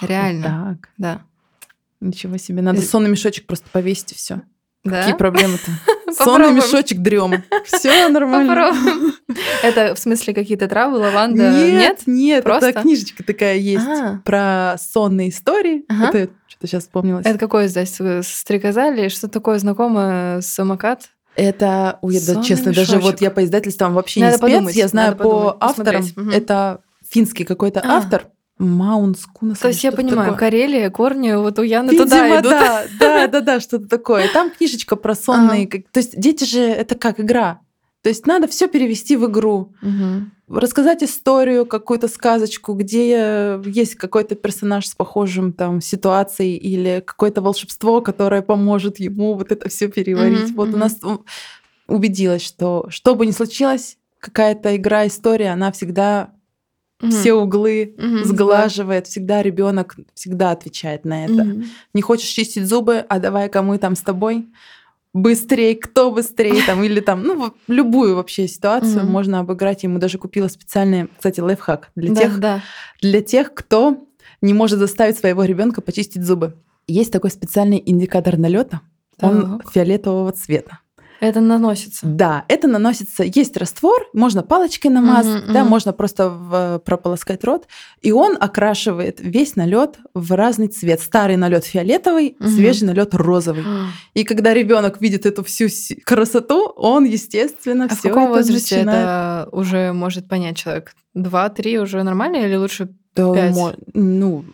[0.00, 0.76] Реально.
[0.80, 0.90] так.
[0.98, 1.22] Да.
[2.00, 2.62] Ничего себе.
[2.62, 4.42] Надо сонный мешочек просто повесить и все.
[4.90, 5.00] Да?
[5.00, 6.12] Какие проблемы-то?
[6.12, 7.42] Сонный мешочек дрема.
[7.64, 8.54] Все нормально.
[8.54, 9.14] Попробуем.
[9.62, 11.50] Это в смысле какие-то травы, лаванда?
[11.50, 12.68] Нет, нет, Просто?
[12.68, 14.20] это книжечка такая есть а.
[14.24, 15.84] про сонные истории.
[15.88, 16.08] Ага.
[16.08, 17.26] Это что-то сейчас вспомнилось.
[17.26, 17.94] Это какое здесь?
[18.22, 20.40] Стрекоза или что такое знакомое?
[20.40, 21.10] Самокат?
[21.36, 22.74] Это, ой, да, честно, мешочек.
[22.74, 26.30] даже вот я по издательствам вообще надо не спец, подумать, я знаю по авторам, угу.
[26.30, 27.98] это финский какой-то а.
[27.98, 28.24] автор,
[28.58, 29.58] Маунскунас.
[29.58, 30.38] То есть я понимаю, такое.
[30.38, 32.50] Карелия, корни вот у Яны Видимо, туда идут.
[32.50, 34.28] Да, да, да, да, что-то такое.
[34.32, 35.66] Там книжечка про сонные.
[35.66, 35.82] Ага.
[35.92, 37.60] То есть дети же это как игра.
[38.02, 39.72] То есть надо все перевести в игру.
[39.82, 40.58] Угу.
[40.60, 48.00] Рассказать историю, какую-то сказочку, где есть какой-то персонаж с похожим там ситуацией или какое-то волшебство,
[48.00, 50.50] которое поможет ему вот это все переварить.
[50.50, 50.76] Угу, вот угу.
[50.76, 50.96] у нас
[51.86, 56.30] убедилась, что что бы ни случилось, какая-то игра, история, она всегда
[57.00, 57.10] угу.
[57.10, 59.04] все углы угу, сглаживает.
[59.04, 59.10] Да.
[59.10, 61.42] Всегда ребенок всегда отвечает на это.
[61.42, 61.62] Угу.
[61.94, 64.48] Не хочешь чистить зубы, а давай-ка мы там с тобой
[65.14, 69.10] быстрее, кто быстрее, там, или там, ну, любую вообще ситуацию угу.
[69.10, 69.82] можно обыграть.
[69.82, 72.62] Ему даже купила специальный, кстати, лайфхак для да, тех, да.
[73.00, 74.04] для тех, кто
[74.40, 76.54] не может заставить своего ребенка почистить зубы.
[76.86, 78.80] Есть такой специальный индикатор налета,
[79.20, 80.78] он фиолетового цвета.
[81.20, 82.06] Это наносится.
[82.06, 83.24] Да, это наносится.
[83.24, 85.70] Есть раствор, можно палочкой намазать, Мгм, да, мгм.
[85.70, 87.66] можно просто в- прополоскать рот,
[88.00, 91.00] и он окрашивает весь налет в разный цвет.
[91.00, 92.48] Старый налет фиолетовый, Мгм.
[92.50, 93.64] свежий налет розовый.
[94.14, 95.66] И когда ребенок видит эту всю
[96.04, 99.04] красоту, он, естественно, А в все каком это возрасте начинает.
[99.04, 100.92] это уже может понять человек?
[101.14, 103.56] Два-три уже нормально или лучше пять?
[103.94, 104.44] ну,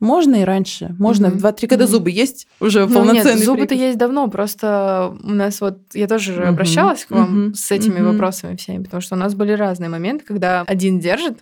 [0.00, 0.94] можно и раньше.
[0.98, 1.36] Можно Мгм.
[1.36, 1.92] в 2-3, когда Мгм.
[1.92, 6.32] зубы есть, уже Ну, полноценный нет, зубы-то есть давно, просто у нас вот, я тоже
[6.32, 8.12] же Мгм, обращалась к вам мгм, с этими мгм.
[8.12, 11.38] вопросами всеми, потому что у нас были разные моменты, когда один держит,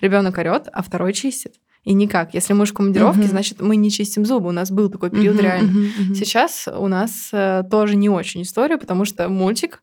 [0.00, 1.54] ребенок орет, а второй чистит.
[1.84, 2.32] И никак.
[2.32, 3.28] Если мы в командировке, Мгм.
[3.28, 4.48] значит, мы не чистим зубы.
[4.48, 5.68] У нас был такой период Мгм, реально.
[5.72, 6.14] мгм, мгм.
[6.14, 9.82] Сейчас у нас э, тоже не очень история, потому что мультик,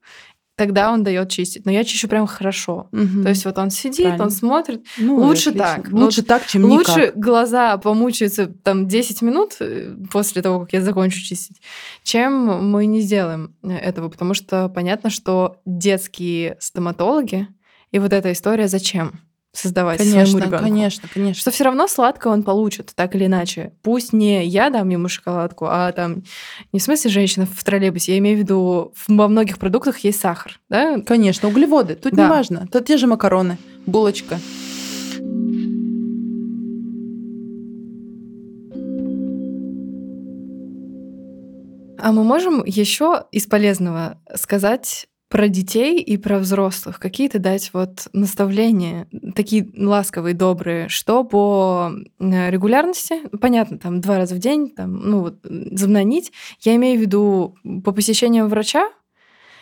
[0.61, 1.65] тогда он дает чистить.
[1.65, 2.87] Но я чищу прям хорошо.
[2.91, 3.23] Мгм.
[3.23, 4.25] То есть вот он сидит, Правильно.
[4.25, 4.85] он смотрит.
[4.99, 5.75] Ну, лучше отлично.
[5.75, 5.91] так.
[5.91, 7.17] Лучше так, чем Лучше никак.
[7.17, 11.59] глаза помучаются там 10 минут э, после того, как я закончу чистить,
[12.03, 17.47] чем мы не сделаем э, этого, потому что понятно, что детские стоматологи
[17.91, 19.19] и вот эта история зачем
[19.53, 20.63] создавать своему Конечно, ребенку?
[20.63, 21.41] конечно, конечно.
[21.41, 23.73] Что все равно сладкое он получит, так или иначе.
[23.81, 26.23] Пусть не я дам ему шоколадку, а там
[26.71, 30.59] не в смысле женщина в троллейбусе, я имею в виду, во многих продуктах есть сахар,
[30.69, 30.99] да?
[31.01, 31.95] Конечно, углеводы.
[31.95, 32.23] Тут Да.
[32.23, 32.67] не важно.
[32.71, 34.39] Тут те же макароны, булочка.
[42.03, 46.99] А мы можем еще из полезного сказать про детей и про взрослых?
[46.99, 53.21] Какие-то дать вот наставления, такие ласковые, добрые, что по регулярности?
[53.39, 56.33] Понятно, там два раза в день, там, ну вот, зубная нить.
[56.59, 57.55] Я имею в виду
[57.85, 58.89] по посещениям врача,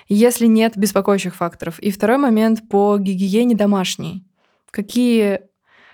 [0.08, 1.78] если нет беспокоящих факторов.
[1.80, 4.26] И второй момент по гигиене домашней.
[4.72, 5.42] Какие,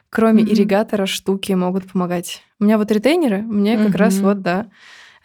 [0.09, 0.53] кроме Мгм.
[0.53, 2.43] ирригатора, штуки могут помогать?
[2.61, 4.67] У меня вот ретейнеры, мне как раз вот, да,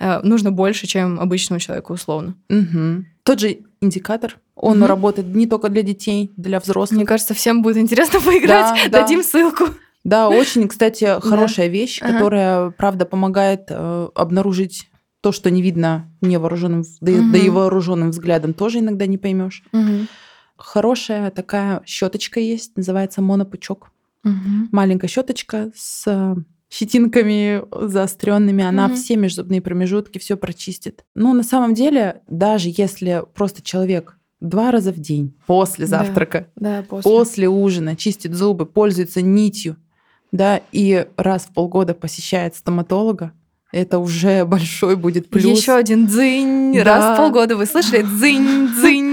[0.00, 2.34] э, нужно больше, чем обычному человеку, условно.
[2.48, 3.06] Мгм.
[3.22, 4.38] Тот же индикатор.
[4.54, 4.86] Он Мгм.
[4.86, 6.96] работает не только для детей, для взрослых.
[6.98, 8.90] Мне кажется, всем будет интересно поиграть.
[8.90, 9.00] да.
[9.00, 9.64] Дадим ссылку.
[10.04, 12.12] Да, очень, кстати, хорошая вещь, Ага.
[12.12, 17.32] которая, правда, помогает э, обнаружить то, что не видно невооруженным, да, Мгм.
[17.32, 19.62] да и вооруженным взглядом тоже иногда не поймешь.
[20.56, 23.90] Хорошая такая щеточка есть, называется монопучок.
[24.24, 26.34] Маленькая щеточка с
[26.70, 28.96] щетинками заостренными, она Мгм.
[28.96, 31.04] все межзубные промежутки, все прочистит.
[31.14, 35.98] Но на самом деле, даже если просто человек два раза в день после Да.
[35.98, 37.10] завтрака Да, после.
[37.10, 39.76] после ужина чистит зубы, пользуется нитью,
[40.32, 43.32] да, и раз в полгода посещает стоматолога,
[43.72, 45.44] это уже большой будет плюс.
[45.60, 46.72] Еще один дзынь.
[46.74, 46.84] Да.
[46.84, 48.02] Раз в полгода вы слышали?
[48.02, 49.10] Дзынь, дзынь.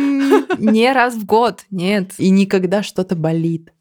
[0.60, 1.66] Не раз в год.
[1.72, 2.12] Нет.
[2.18, 3.74] И никогда что-то болит.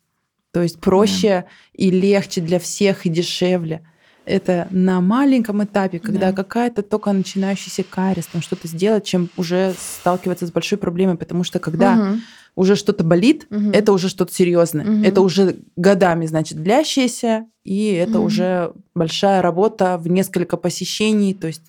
[0.57, 1.45] То есть проще
[1.75, 3.87] и легче для всех и дешевле.
[4.25, 6.33] Это на маленьком этапе, когда Да.
[6.33, 11.59] какая-то только начинающаяся кариес, там что-то сделать, чем уже сталкиваться с большой проблемой, потому что
[11.59, 12.23] когда Мгм.
[12.55, 13.73] уже что-то болит, Мгм.
[13.73, 14.87] это уже что-то серьезное.
[14.87, 15.05] Мгм.
[15.05, 18.25] Это уже годами, значит, длящееся, и это Мгм.
[18.25, 21.65] уже большая работа в несколько посещений, то есть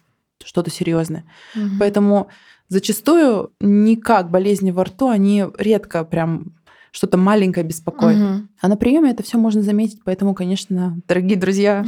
[0.46, 1.26] что-то серьезное.
[1.56, 1.78] Мгм.
[1.78, 2.30] Поэтому
[2.70, 6.54] зачастую никак болезни во рту, они редко прям
[6.92, 8.18] что-то маленькое беспокоит.
[8.18, 8.50] Мгм.
[8.62, 11.86] А на приеме это все можно заметить, поэтому, конечно, дорогие друзья,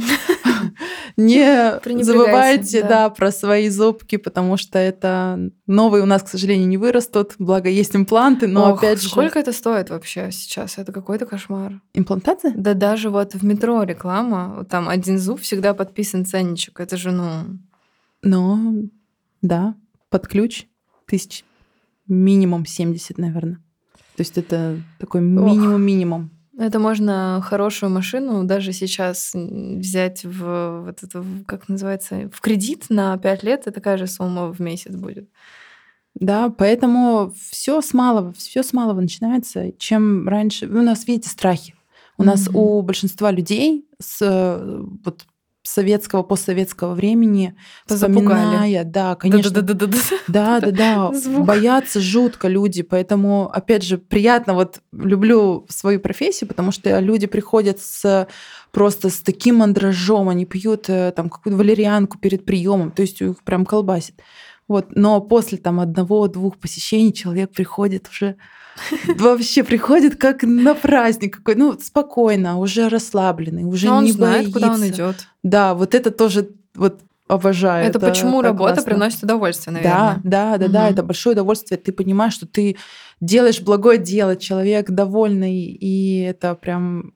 [1.16, 2.88] не забывайте да.
[2.88, 7.34] да, про свои зубки, потому что это новые у нас, к сожалению, не вырастут.
[7.38, 10.78] Благо есть импланты, но Ох, опять же сколько это стоит вообще сейчас?
[10.78, 11.80] Это какой-то кошмар.
[11.94, 12.52] имплантация.
[12.56, 16.80] Да даже вот в метро реклама, там один зуб всегда подписан ценничек.
[16.80, 17.58] Это же, ну...
[18.22, 18.74] Но
[19.42, 19.74] да,
[20.10, 20.66] под ключ
[21.06, 21.44] тысяч
[22.06, 23.62] минимум 70, наверное.
[24.20, 26.28] То есть это такой минимум-минимум.
[26.58, 33.16] Это можно хорошую машину даже сейчас взять в вот это, как называется, в кредит на
[33.16, 35.30] 5 лет, и такая же сумма в месяц будет.
[36.14, 39.72] Да, поэтому все с малого, все с малого начинается.
[39.78, 41.74] Чем раньше, у нас, видите, страхи.
[42.18, 42.56] У нас Мгм.
[42.56, 45.24] у большинства людей с э, вот
[45.62, 47.54] советского, постсоветского времени,
[47.86, 49.50] вспоминая, да, конечно.
[50.26, 51.10] Да, да, да.
[51.40, 52.82] Боятся жутко люди.
[52.82, 58.26] Поэтому, опять же, приятно, вот люблю свою профессию, потому что люди приходят с
[58.72, 63.42] просто с таким мандражом, они пьют э, там какую-то валерьянку перед приемом, то есть их
[63.42, 64.14] прям колбасит.
[64.68, 64.94] Вот.
[64.94, 68.36] Но после там одного-двух посещений человек приходит уже
[69.16, 74.44] вообще приходит как на праздник какой, ну спокойно, уже расслабленный, уже Но он не знает,
[74.44, 74.52] боится.
[74.52, 75.26] куда он идет.
[75.42, 77.86] Да, вот это тоже вот обожаю.
[77.86, 78.82] Это, почему так работа классно.
[78.84, 80.20] приносит удовольствие, наверное.
[80.24, 80.92] Да, да, да, да, Мгм.
[80.92, 81.78] это большое удовольствие.
[81.78, 82.76] Ты понимаешь, что ты
[83.20, 87.12] делаешь благое дело, человек довольный, и это прям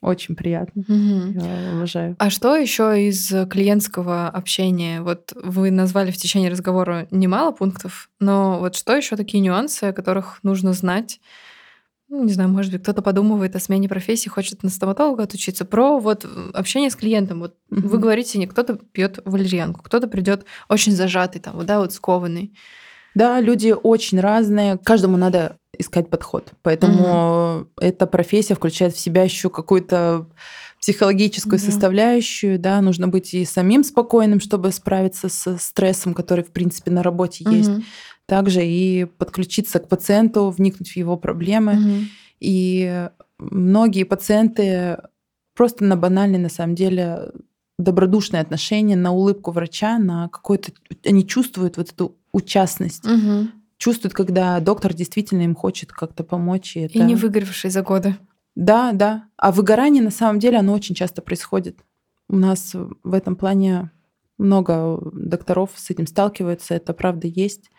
[0.00, 0.82] очень приятно.
[0.82, 1.40] Угу.
[1.40, 2.16] Я уважаю.
[2.18, 5.02] А что еще из клиентского общения?
[5.02, 9.92] Вот вы назвали в течение разговора немало пунктов, но вот что еще такие нюансы, о
[9.92, 11.20] которых нужно знать?
[12.10, 15.66] Ну, не знаю, может быть, кто-то подумывает о смене профессии, хочет на стоматолога отучиться.
[15.66, 16.24] Про вот
[16.54, 17.40] общение с клиентом.
[17.40, 17.86] Вот угу.
[17.86, 22.54] вы говорите, не кто-то пьет валерьянку, кто-то придет очень зажатый, там, да, вот скованный.
[23.18, 26.52] Да, люди очень разные, каждому надо искать подход.
[26.62, 30.28] Поэтому mm эта профессия включает в себя еще какую-то
[30.80, 36.52] психологическую mm составляющую, да, нужно быть и самим спокойным, чтобы справиться с стрессом, который, в
[36.52, 37.70] принципе, на работе mm есть.
[38.26, 41.72] Также и подключиться к пациенту, вникнуть в его проблемы.
[41.72, 42.04] mm
[42.38, 43.08] И
[43.40, 44.98] многие пациенты
[45.56, 47.32] просто на банальные, на самом деле,
[47.80, 50.70] добродушное отношение, на улыбку врача, на какой-то...
[51.04, 53.06] Они чувствуют вот эту участность.
[53.06, 53.48] Угу.
[53.78, 56.76] Чувствуют, когда доктор действительно им хочет как-то помочь.
[56.76, 56.98] И, это...
[56.98, 58.16] и не выгоревшие за годы.
[58.54, 59.24] Да, да.
[59.36, 61.78] А выгорание, на самом деле, оно очень часто происходит.
[62.28, 63.90] У нас в этом плане
[64.36, 67.70] много докторов с этим сталкиваются, это правда есть.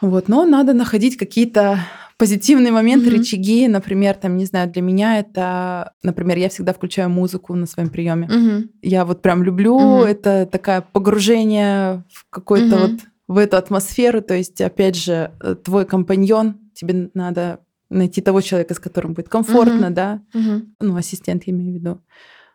[0.00, 1.80] Вот, но надо находить какие-то
[2.18, 3.18] позитивные моменты, mm-hmm.
[3.18, 3.68] рычаги.
[3.68, 8.26] Например, там, не знаю, для меня это, например, я всегда включаю музыку на своем приеме.
[8.28, 8.68] Mm-hmm.
[8.82, 10.06] Я вот прям люблю mm-hmm.
[10.06, 12.90] это такое погружение в какой-то mm-hmm.
[12.90, 14.22] вот в эту атмосферу.
[14.22, 17.60] То есть, опять же, э, твой компаньон, тебе надо
[17.90, 19.90] найти того человека, с которым будет комфортно, mm-hmm.
[19.90, 20.66] да, mm-hmm.
[20.80, 22.00] ну, ассистент, я имею в виду.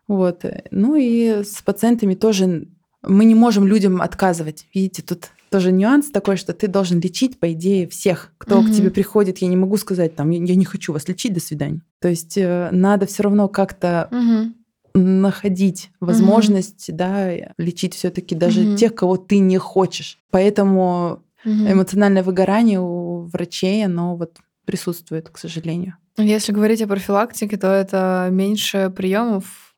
[0.07, 0.43] Вот.
[0.71, 2.67] Ну и с пациентами тоже
[3.01, 4.67] мы не можем людям отказывать.
[4.73, 8.67] Видите, тут тоже нюанс такой, что ты должен лечить, по идее, всех, кто угу.
[8.67, 9.39] к тебе приходит.
[9.39, 11.81] Я не могу сказать, там, я не хочу вас лечить, до свидания.
[11.99, 14.53] То есть э, надо все равно как-то угу.
[14.93, 16.97] находить возможность, угу.
[16.97, 18.77] да, лечить все-таки даже угу.
[18.77, 20.19] тех, кого ты не хочешь.
[20.31, 21.51] Поэтому угу.
[21.51, 25.97] эмоциональное выгорание у врачей, оно вот присутствует, к сожалению.
[26.17, 29.70] Если говорить о профилактике, то это меньше приемов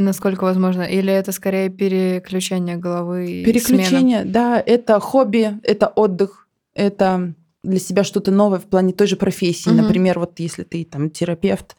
[0.00, 0.80] Насколько возможно?
[0.80, 3.42] Или это скорее переключение головы?
[3.44, 4.32] Переключение, смена?
[4.32, 9.68] да, это хобби, это отдых, это для себя что-то новое в плане той же профессии.
[9.68, 9.76] Угу.
[9.76, 11.76] Например, вот если ты там терапевт,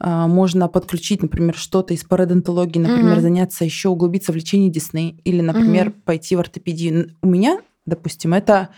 [0.00, 3.20] а, можно подключить, например, что-то из пародонтологии, например, угу.
[3.20, 5.96] заняться еще углубиться в лечение десны или, например, угу.
[6.04, 7.14] пойти в ортопедию.
[7.22, 8.70] У меня, допустим, это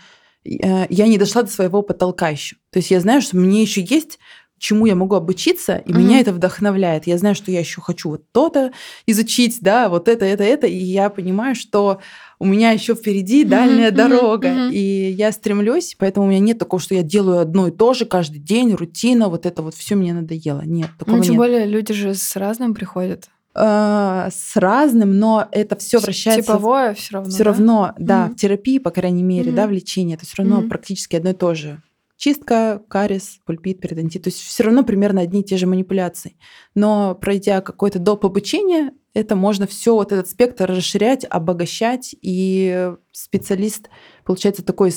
[0.43, 2.57] э, я не дошла до своего потолка еще.
[2.69, 4.19] То есть я знаю, что мне еще есть
[4.57, 5.97] чему я могу обучиться, и mm-hmm.
[5.97, 7.07] меня это вдохновляет.
[7.07, 8.71] Я знаю, что я еще хочу вот то-то
[9.05, 11.99] изучить, да, вот это, это, это, и я понимаю, что
[12.39, 13.95] у меня еще впереди дальняя mm-hmm.
[13.95, 14.73] дорога, mm-hmm.
[14.73, 18.05] и я стремлюсь, поэтому у меня нет такого, что я делаю одно и то же
[18.05, 20.61] каждый день, рутина, вот это вот все мне надоело.
[20.65, 21.37] Нет, такого ну, тем нет.
[21.37, 26.53] более люди же с разным приходят а, с разным, но это все вращается.
[26.53, 27.29] Типовое все равно.
[27.29, 27.43] Все да?
[27.45, 28.33] равно, да, mm-hmm.
[28.33, 29.55] в терапии, по крайней мере, mm-hmm.
[29.55, 30.67] да, в лечении, это все равно mm-hmm.
[30.67, 31.81] практически одно и то же
[32.17, 34.23] чистка, карис, пульпит, периодонтит.
[34.23, 36.35] То есть все равно примерно одни и те же манипуляции.
[36.73, 38.25] Но пройдя какое-то доп.
[38.25, 43.89] обучение, это можно все вот этот спектр расширять, обогащать, и специалист
[44.23, 44.91] получается такой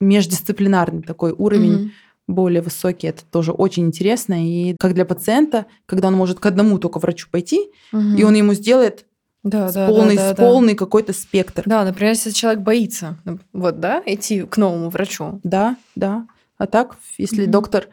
[0.00, 1.74] междисциплинарный такой уровень.
[1.74, 1.90] Mm-hmm
[2.28, 4.46] более высокий, это тоже очень интересно.
[4.46, 8.02] И как для пациента, когда он может к одному только врачу пойти, угу.
[8.18, 9.06] и он ему сделает
[9.42, 10.78] да, с да, полный, да, да, с полный да.
[10.78, 11.62] какой-то спектр.
[11.64, 13.16] Да, например, если человек боится,
[13.52, 15.40] вот, да, идти к новому врачу.
[15.42, 16.26] Да, да.
[16.58, 17.50] А так, если mm-hmm.
[17.50, 17.88] доктор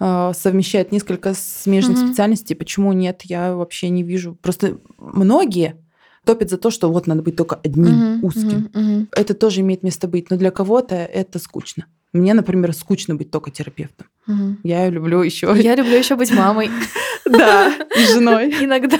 [0.00, 2.06] э, совмещает несколько смежных mm-hmm.
[2.08, 4.36] специальностей, почему нет, я вообще не вижу.
[4.42, 5.76] Просто многие
[6.24, 8.20] топят за то, что вот надо быть только одним mm-hmm.
[8.22, 8.70] узким.
[8.72, 9.08] Mm-hmm.
[9.12, 11.86] Это тоже имеет место быть, но для кого-то это скучно.
[12.12, 14.08] Мне, например, скучно быть только терапевтом.
[14.26, 14.56] Угу.
[14.64, 15.54] Я люблю еще.
[15.56, 16.70] Я люблю еще быть мамой.
[17.26, 18.52] Да, и женой.
[18.60, 18.98] Иногда.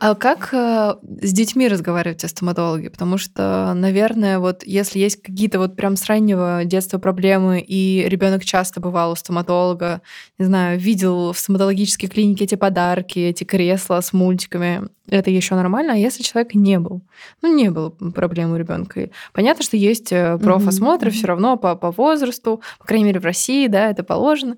[0.00, 2.88] А как э, с детьми разговаривать о стоматологе?
[2.90, 8.44] Потому что, наверное, вот если есть какие-то вот прям с раннего детства проблемы, и ребенок
[8.44, 10.02] часто бывал у стоматолога,
[10.38, 15.94] не знаю, видел в стоматологической клинике эти подарки, эти кресла с мультиками, это еще нормально.
[15.94, 17.02] А если человек не был?
[17.42, 19.10] Ну, не было проблем у ребенка.
[19.32, 21.14] Понятно, что есть э, профосмотры mm-hmm.
[21.14, 24.56] все равно по, по возрасту, по крайней мере, в России, да, это положено.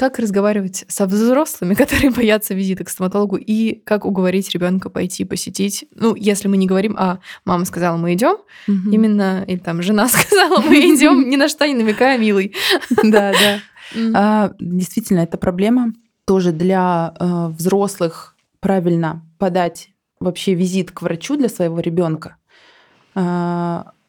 [0.00, 5.84] Как разговаривать со взрослыми, которые боятся визита к стоматологу, и как уговорить ребенка пойти посетить?
[5.94, 8.36] Ну, если мы не говорим, а мама сказала, мы идем,
[8.66, 8.90] угу.
[8.90, 12.54] именно, или там жена сказала, мы идем, ни на что не намекая, милый.
[13.02, 13.60] Да, да.
[14.14, 15.92] А, действительно, это проблема
[16.24, 22.36] тоже для э, взрослых правильно подать вообще визит к врачу для своего ребенка.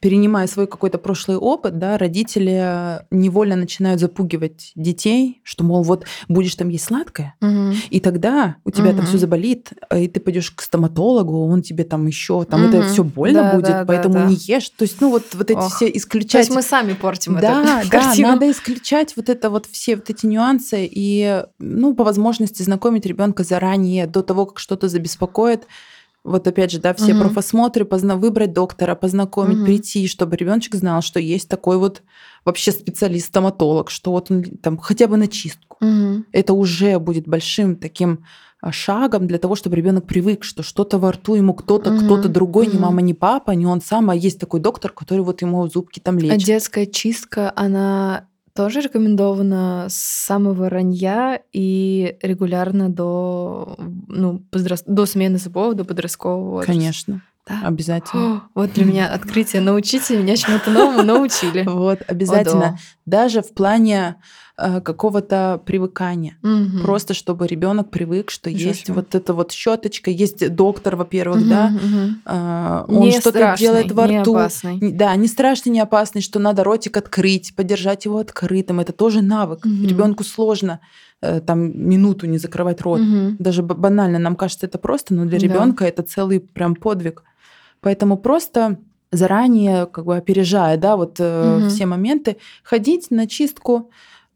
[0.01, 6.05] А, перенимая свой какой-то прошлый опыт, да, родители невольно начинают запугивать детей, что, мол, вот
[6.27, 7.73] будешь там есть сладкое, угу.
[7.89, 8.97] и тогда у тебя угу.
[8.97, 12.69] там все заболит, и ты пойдешь к стоматологу, он тебе там еще, там угу.
[12.69, 14.29] это все больно да, будет, да, поэтому да, да.
[14.29, 14.69] не ешь.
[14.69, 15.75] То есть, ну вот, вот эти Ох.
[15.75, 16.31] все исключать.
[16.31, 18.29] То есть мы сами портим да, эту Да, картину.
[18.29, 23.43] надо исключать вот это вот все вот эти нюансы и, ну, по возможности знакомить ребенка
[23.43, 25.67] заранее, до того, как что-то забеспокоит,
[26.23, 27.21] вот опять же, да, все угу.
[27.21, 29.65] профосмотры, позна- выбрать доктора, познакомить, угу.
[29.65, 32.03] прийти, чтобы ребеночек знал, что есть такой вот
[32.45, 35.77] вообще специалист-стоматолог, что вот он там хотя бы на чистку.
[35.81, 36.25] Угу.
[36.31, 38.23] Это уже будет большим таким
[38.61, 42.05] а, шагом для того, чтобы ребенок привык, что что-то во рту ему кто-то, угу.
[42.05, 42.73] кто-то другой, угу.
[42.73, 45.99] не мама, не папа, не он сам, а есть такой доктор, который вот ему зубки
[45.99, 46.35] там лечит.
[46.35, 53.77] А детская чистка, она тоже рекомендовано с самого ранья и регулярно до,
[54.07, 54.83] ну, подрос...
[54.85, 56.71] до смены зубов, до подросткового возраста.
[56.73, 57.21] Конечно.
[57.47, 57.61] Да?
[57.63, 58.35] Обязательно.
[58.35, 59.61] О, вот для меня открытие.
[59.61, 61.63] Научите меня чему-то новому, научили.
[61.67, 62.77] Вот, обязательно.
[63.05, 64.17] Даже в плане
[64.83, 66.37] какого-то привыкания.
[66.43, 66.83] Угу.
[66.83, 68.67] Просто чтобы ребенок привык, что Жестко.
[68.67, 71.73] есть вот эта вот щеточка, есть доктор, во-первых, угу, да,
[72.85, 73.01] угу.
[73.01, 74.35] он что-то делает во рту.
[74.35, 74.79] Опасный.
[74.91, 78.79] Да, не страшный, не опасный, что надо ротик открыть, подержать его открытым.
[78.79, 79.65] Это тоже навык.
[79.65, 79.87] Угу.
[79.87, 80.79] Ребенку сложно
[81.21, 81.59] э, там
[81.89, 83.01] минуту не закрывать рот.
[83.01, 83.35] Угу.
[83.39, 85.89] Даже банально, нам кажется это просто, но для ребенка да.
[85.89, 87.23] это целый прям подвиг.
[87.81, 88.77] Поэтому просто
[89.11, 91.67] заранее, как бы опережая, да, вот угу.
[91.67, 93.89] все моменты, ходить на чистку,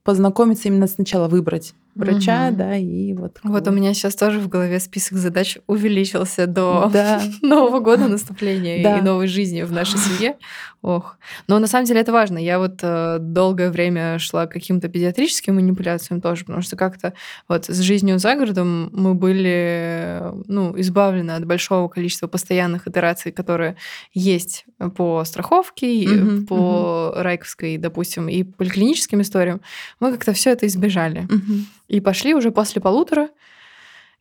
[0.05, 2.57] познакомиться именно сначала выбрать врача, угу.
[2.57, 3.39] да, и вот.
[3.43, 7.21] Вот у меня сейчас тоже в голове список задач увеличился до да.
[7.41, 8.99] Нового года наступления да.
[8.99, 10.35] и новой жизни в нашей семье.
[10.81, 11.17] Ох.
[11.47, 12.37] Но на самом деле это важно.
[12.37, 17.13] Я вот э, долгое время шла к каким-то педиатрическим манипуляциям тоже, потому что как-то
[17.47, 23.77] вот с жизнью за городом мы были ну, избавлены от большого количества постоянных итераций, которые
[24.13, 24.65] есть
[24.95, 27.21] по страховке, угу, по угу.
[27.21, 29.61] Райковской, допустим, и поликлиническим историям.
[29.99, 31.26] Мы как-то все это избежали.
[31.26, 31.53] Угу.
[31.88, 33.30] И пошли уже после полутора.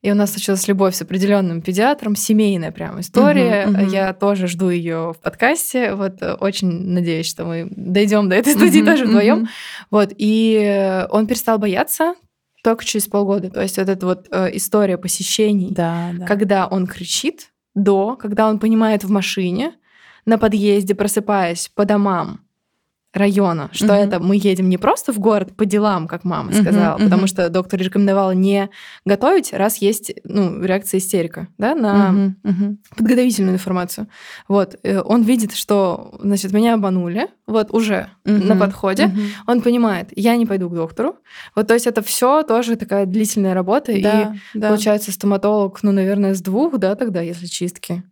[0.04, 3.64] И у нас случилась любовь с определенным педиатром, семейная прям история.
[3.64, 3.90] Uh-huh, uh-huh.
[3.90, 5.94] Я тоже жду ее в подкасте.
[5.94, 9.44] Вот э, очень надеюсь, что мы дойдем до этой студии uh-huh, тоже вдвоем.
[9.44, 9.48] Uh-huh.
[9.90, 12.16] Вот и он перестал бояться
[12.62, 13.48] только через полгода.
[13.48, 16.26] То есть вот эта вот э, история посещений, да, да.
[16.26, 19.72] когда он кричит, до, когда он понимает в машине,
[20.26, 22.40] на подъезде, просыпаясь по домам,
[23.14, 23.94] района, что угу.
[23.94, 27.48] это мы едем не просто в город по делам, как мама сказала, угу, потому что
[27.48, 28.68] доктор рекомендовал не
[29.04, 32.76] готовить, раз есть ну, реакция истерика, да, на угу.
[32.96, 34.08] подготовительную информацию.
[34.48, 39.20] Вот, э, он видит, что, значит, меня обманули, вот уже угу, на подходе, угу.
[39.46, 41.16] он понимает, я не пойду к доктору.
[41.54, 44.68] Вот, то есть это все тоже такая длительная работа, да, и да.
[44.68, 48.02] получается стоматолог, ну, наверное, с двух, да, тогда, если чистки.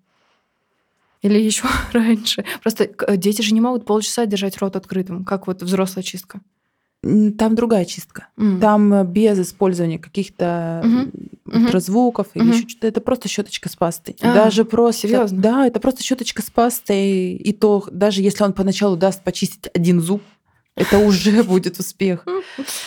[1.23, 2.45] Или еще раньше.
[2.63, 6.41] Просто э, дети же не могут полчаса держать рот открытым, как вот взрослая чистка.
[7.03, 8.29] Там другая чистка.
[8.37, 8.61] Mm.
[8.61, 11.65] Там э, без использования каких-то mm-hmm.
[11.65, 12.43] ультразвуков mm-hmm.
[12.43, 12.87] или еще что-то.
[12.87, 14.17] Это просто щеточка с пастой.
[14.21, 15.09] А, даже просто.
[15.09, 15.41] Серьезно?
[15.41, 17.35] Да, это просто щеточка с пастой.
[17.35, 20.23] И то, даже если он поначалу даст почистить один зуб,
[20.77, 22.25] это уже будет успех.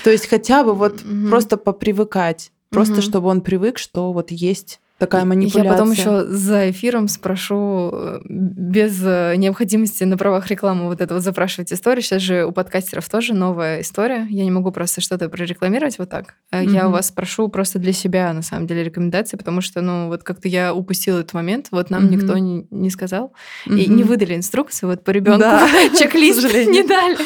[0.03, 2.51] То есть хотя бы вот просто попривыкать.
[2.69, 5.63] Просто чтобы он привык, что вот есть такая манипуляция.
[5.63, 11.19] Я потом еще за эфиром спрошу э, без э, необходимости на правах рекламы вот этого
[11.19, 12.01] запрашивать историю.
[12.01, 14.25] Сейчас же у подкастеров тоже новая история.
[14.29, 16.35] Я не могу просто что-то прорекламировать вот так.
[16.51, 16.71] Mm-hmm.
[16.71, 20.23] Я у вас спрошу просто для себя, на самом деле, рекомендации, потому что, ну, вот
[20.23, 22.09] как-то я упустила этот момент, вот нам mm-hmm.
[22.09, 23.33] никто не, не сказал
[23.67, 23.77] mm-hmm.
[23.77, 25.41] и не выдали инструкции вот по ребенку.
[25.41, 25.67] Да.
[25.99, 27.17] Чек-лист не дали.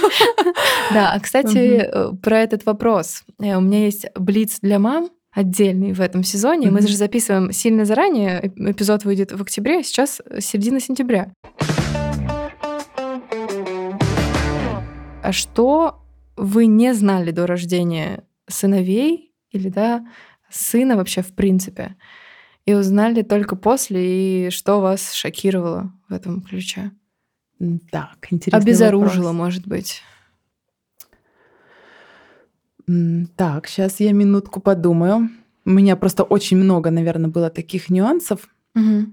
[0.94, 1.88] Да, а, кстати,
[2.22, 3.24] про этот вопрос.
[3.38, 6.68] У меня есть блиц для мам, отдельный в этом сезоне.
[6.68, 6.72] Mm-hmm.
[6.72, 8.52] Мы же записываем сильно заранее.
[8.56, 11.32] Эпизод выйдет в октябре, а сейчас середина сентября.
[15.22, 16.04] А что
[16.36, 20.08] вы не знали до рождения сыновей или да,
[20.50, 21.96] сына вообще в принципе?
[22.66, 26.92] И узнали только после, и что вас шокировало в этом ключе?
[27.92, 28.64] Так, интересно.
[28.64, 29.36] Обезоружило, вопрос.
[29.36, 30.02] может быть.
[33.36, 35.30] Так, сейчас я минутку подумаю.
[35.66, 38.48] У меня просто очень много, наверное, было таких нюансов.
[38.76, 39.06] Угу.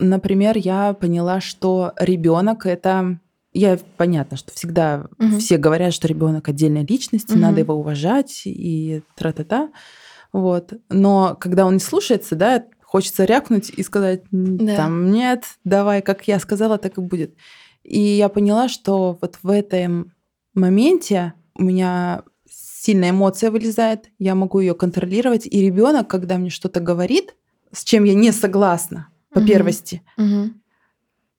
[0.00, 3.18] Например, я поняла, что ребенок это
[3.52, 5.38] я понятно, что всегда угу.
[5.38, 7.38] все говорят, что ребенок отдельная личность, угу.
[7.38, 9.70] надо его уважать и тра-та-та.
[10.32, 10.72] Вот.
[10.88, 14.76] Но когда он не слушается, да, хочется рякнуть и сказать, да.
[14.76, 17.34] там, нет, давай, как я сказала, так и будет.
[17.82, 20.12] И я поняла, что вот в этом
[20.54, 22.22] моменте у меня
[22.82, 27.36] сильная эмоция вылезает, я могу ее контролировать, и ребенок, когда мне что-то говорит,
[27.70, 29.46] с чем я не согласна, по угу.
[29.46, 30.50] первости, угу.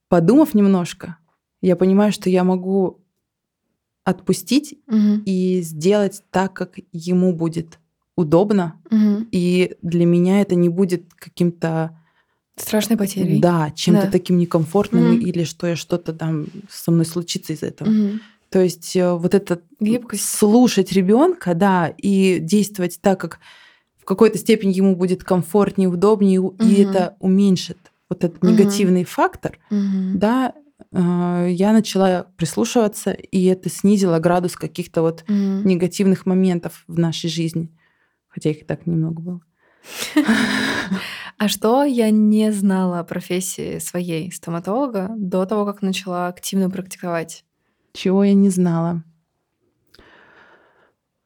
[0.08, 1.18] подумав немножко,
[1.62, 3.00] Я понимаю, что я могу
[4.04, 5.24] отпустить Мгм.
[5.26, 7.80] и сделать так, как ему будет
[8.18, 8.82] удобно.
[8.92, 9.30] Мгм.
[9.32, 11.98] И для меня это не будет каким-то,
[12.58, 13.40] Страшной потерей.
[13.40, 14.12] да, чем-то Да.
[14.12, 15.22] таким некомфортным Мгм.
[15.22, 17.90] или что я что-то там со мной случится из этого.
[17.90, 18.20] Мгм.
[18.54, 20.30] То есть э, вот это Гибкость.
[20.30, 23.40] слушать ребенка, да, и действовать так, как
[24.00, 26.88] в какой-то степени ему будет комфортнее, удобнее, и Мгм.
[26.88, 27.80] это уменьшит
[28.12, 28.52] вот этот Мгм.
[28.52, 30.20] негативный фактор, Мгм.
[30.20, 30.54] да,
[30.92, 35.68] э, я начала прислушиваться, и это снизило градус каких-то вот Мгм.
[35.68, 37.72] негативных моментов в нашей жизни.
[38.28, 39.42] Хотя их и так немного было.
[41.40, 47.44] А что я не знала о профессии своей стоматолога до того, как начала активно практиковать?
[47.94, 49.04] Чего я не знала.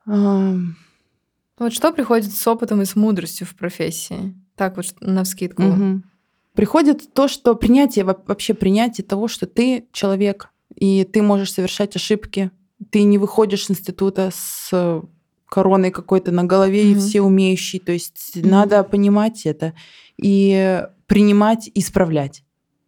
[0.06, 4.36] Вот что приходит с опытом и с мудростью в профессии?
[4.56, 5.64] Так вот, на вскидку.
[5.64, 6.04] Мгм.
[6.54, 11.96] Приходит то, что принятие, во- вообще принятие того, что ты человек, и ты можешь совершать
[11.96, 12.52] ошибки.
[12.90, 15.02] Ты не выходишь с института с
[15.50, 17.00] короной какой-то на голове и Мгм.
[17.00, 17.80] все умеющий.
[17.80, 18.50] То есть Мгм.
[18.50, 19.74] надо понимать это
[20.18, 22.44] и принимать, исправлять.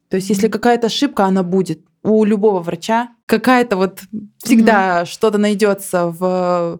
[0.09, 1.82] То есть если какая-то ошибка, она будет.
[2.03, 4.01] У любого врача какая-то вот
[4.37, 6.79] всегда что-то найдется в,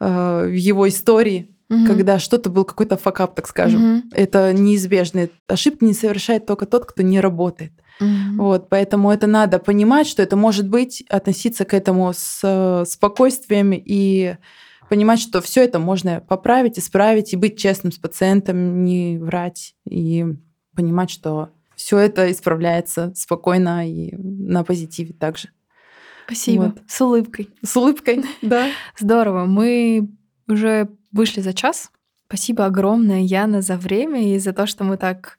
[0.00, 1.86] э, в его истории, Мгм.
[1.86, 3.80] когда что-то был какой-то факап, так скажем.
[3.80, 4.10] Мгм.
[4.12, 5.28] Это неизбежно.
[5.46, 7.72] Ошибки не совершает только тот, кто не работает.
[8.00, 8.38] Мгм.
[8.38, 13.72] Вот, поэтому это надо понимать, что это может быть, относиться к этому с э, спокойствием
[13.72, 14.36] и
[14.88, 20.26] понимать, что все это можно поправить, исправить и быть честным с пациентом, не врать и
[20.74, 21.50] понимать, что
[21.80, 25.48] все это исправляется спокойно и на позитиве также.
[26.26, 26.62] Спасибо.
[26.64, 26.82] Вот.
[26.86, 27.48] С улыбкой.
[27.64, 28.68] С улыбкой, да.
[28.98, 29.46] Здорово.
[29.46, 30.10] Мы
[30.46, 31.90] уже вышли за час.
[32.26, 35.38] Спасибо огромное, Яна, за время и за то, что мы так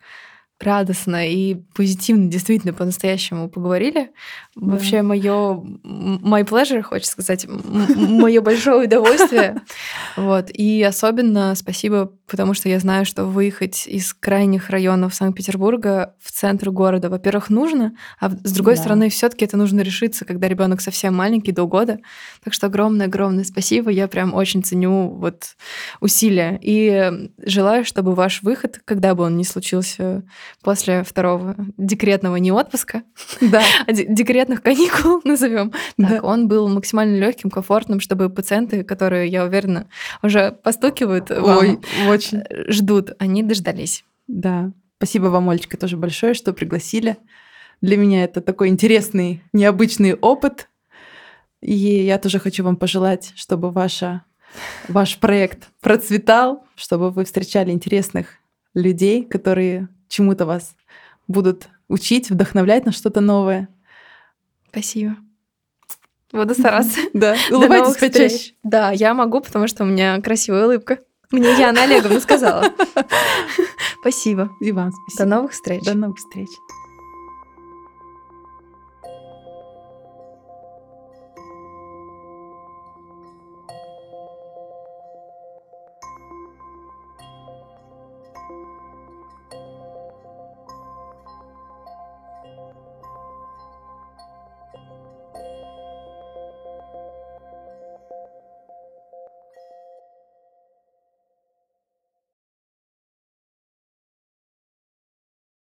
[0.64, 4.12] радостно и позитивно действительно по-настоящему поговорили.
[4.56, 4.74] Да.
[4.74, 9.62] Вообще мое my pleasure, хочется сказать, мое большое удовольствие.
[10.18, 10.50] Вот.
[10.54, 16.70] И особенно спасибо, потому что я знаю, что выехать из крайних районов Санкт-Петербурга в центр
[16.70, 18.82] города, во-первых, нужно, а с другой Да.
[18.82, 22.00] стороны, все-таки это нужно решиться, когда ребенок совсем маленький, до года.
[22.44, 23.90] Так что огромное-огромное спасибо.
[23.90, 25.56] Я прям очень ценю вот
[26.02, 26.60] усилия.
[26.62, 30.24] И желаю, чтобы ваш выход, когда бы он ни случился
[30.64, 33.04] после второго декретного не отпуска,
[33.42, 33.62] Да.
[33.88, 36.08] а де- декретных каникул назовем, Да.
[36.10, 39.88] так, он был максимально легким, комфортным, чтобы пациенты, которые, я уверена,
[40.22, 41.80] уже постукивают, вам, Ой,
[42.10, 42.40] очень.
[42.50, 44.04] э, ждут, они дождались.
[44.28, 44.72] Да.
[44.98, 47.18] Спасибо вам, Олечка, тоже большое, что пригласили.
[47.82, 50.68] Для меня это такой интересный, необычный опыт.
[51.62, 54.24] И я тоже хочу вам пожелать, чтобы ваша,
[54.88, 58.28] ваш проект процветал, чтобы вы встречали интересных
[58.76, 60.76] людей, которые чему-то вас
[61.28, 63.70] будут учить, вдохновлять на что-то новое.
[64.70, 65.16] Спасибо.
[66.32, 67.00] Буду стараться.
[67.14, 68.54] Да, До улыбайтесь почаще.
[68.64, 71.00] Да, я могу, потому что у меня красивая улыбка.
[71.32, 72.66] Мне Яна Олеговна сказала.
[74.02, 74.50] Спасибо.
[74.60, 75.30] И вам До спасибо.
[75.36, 75.84] новых встреч.
[75.84, 76.50] До новых встреч.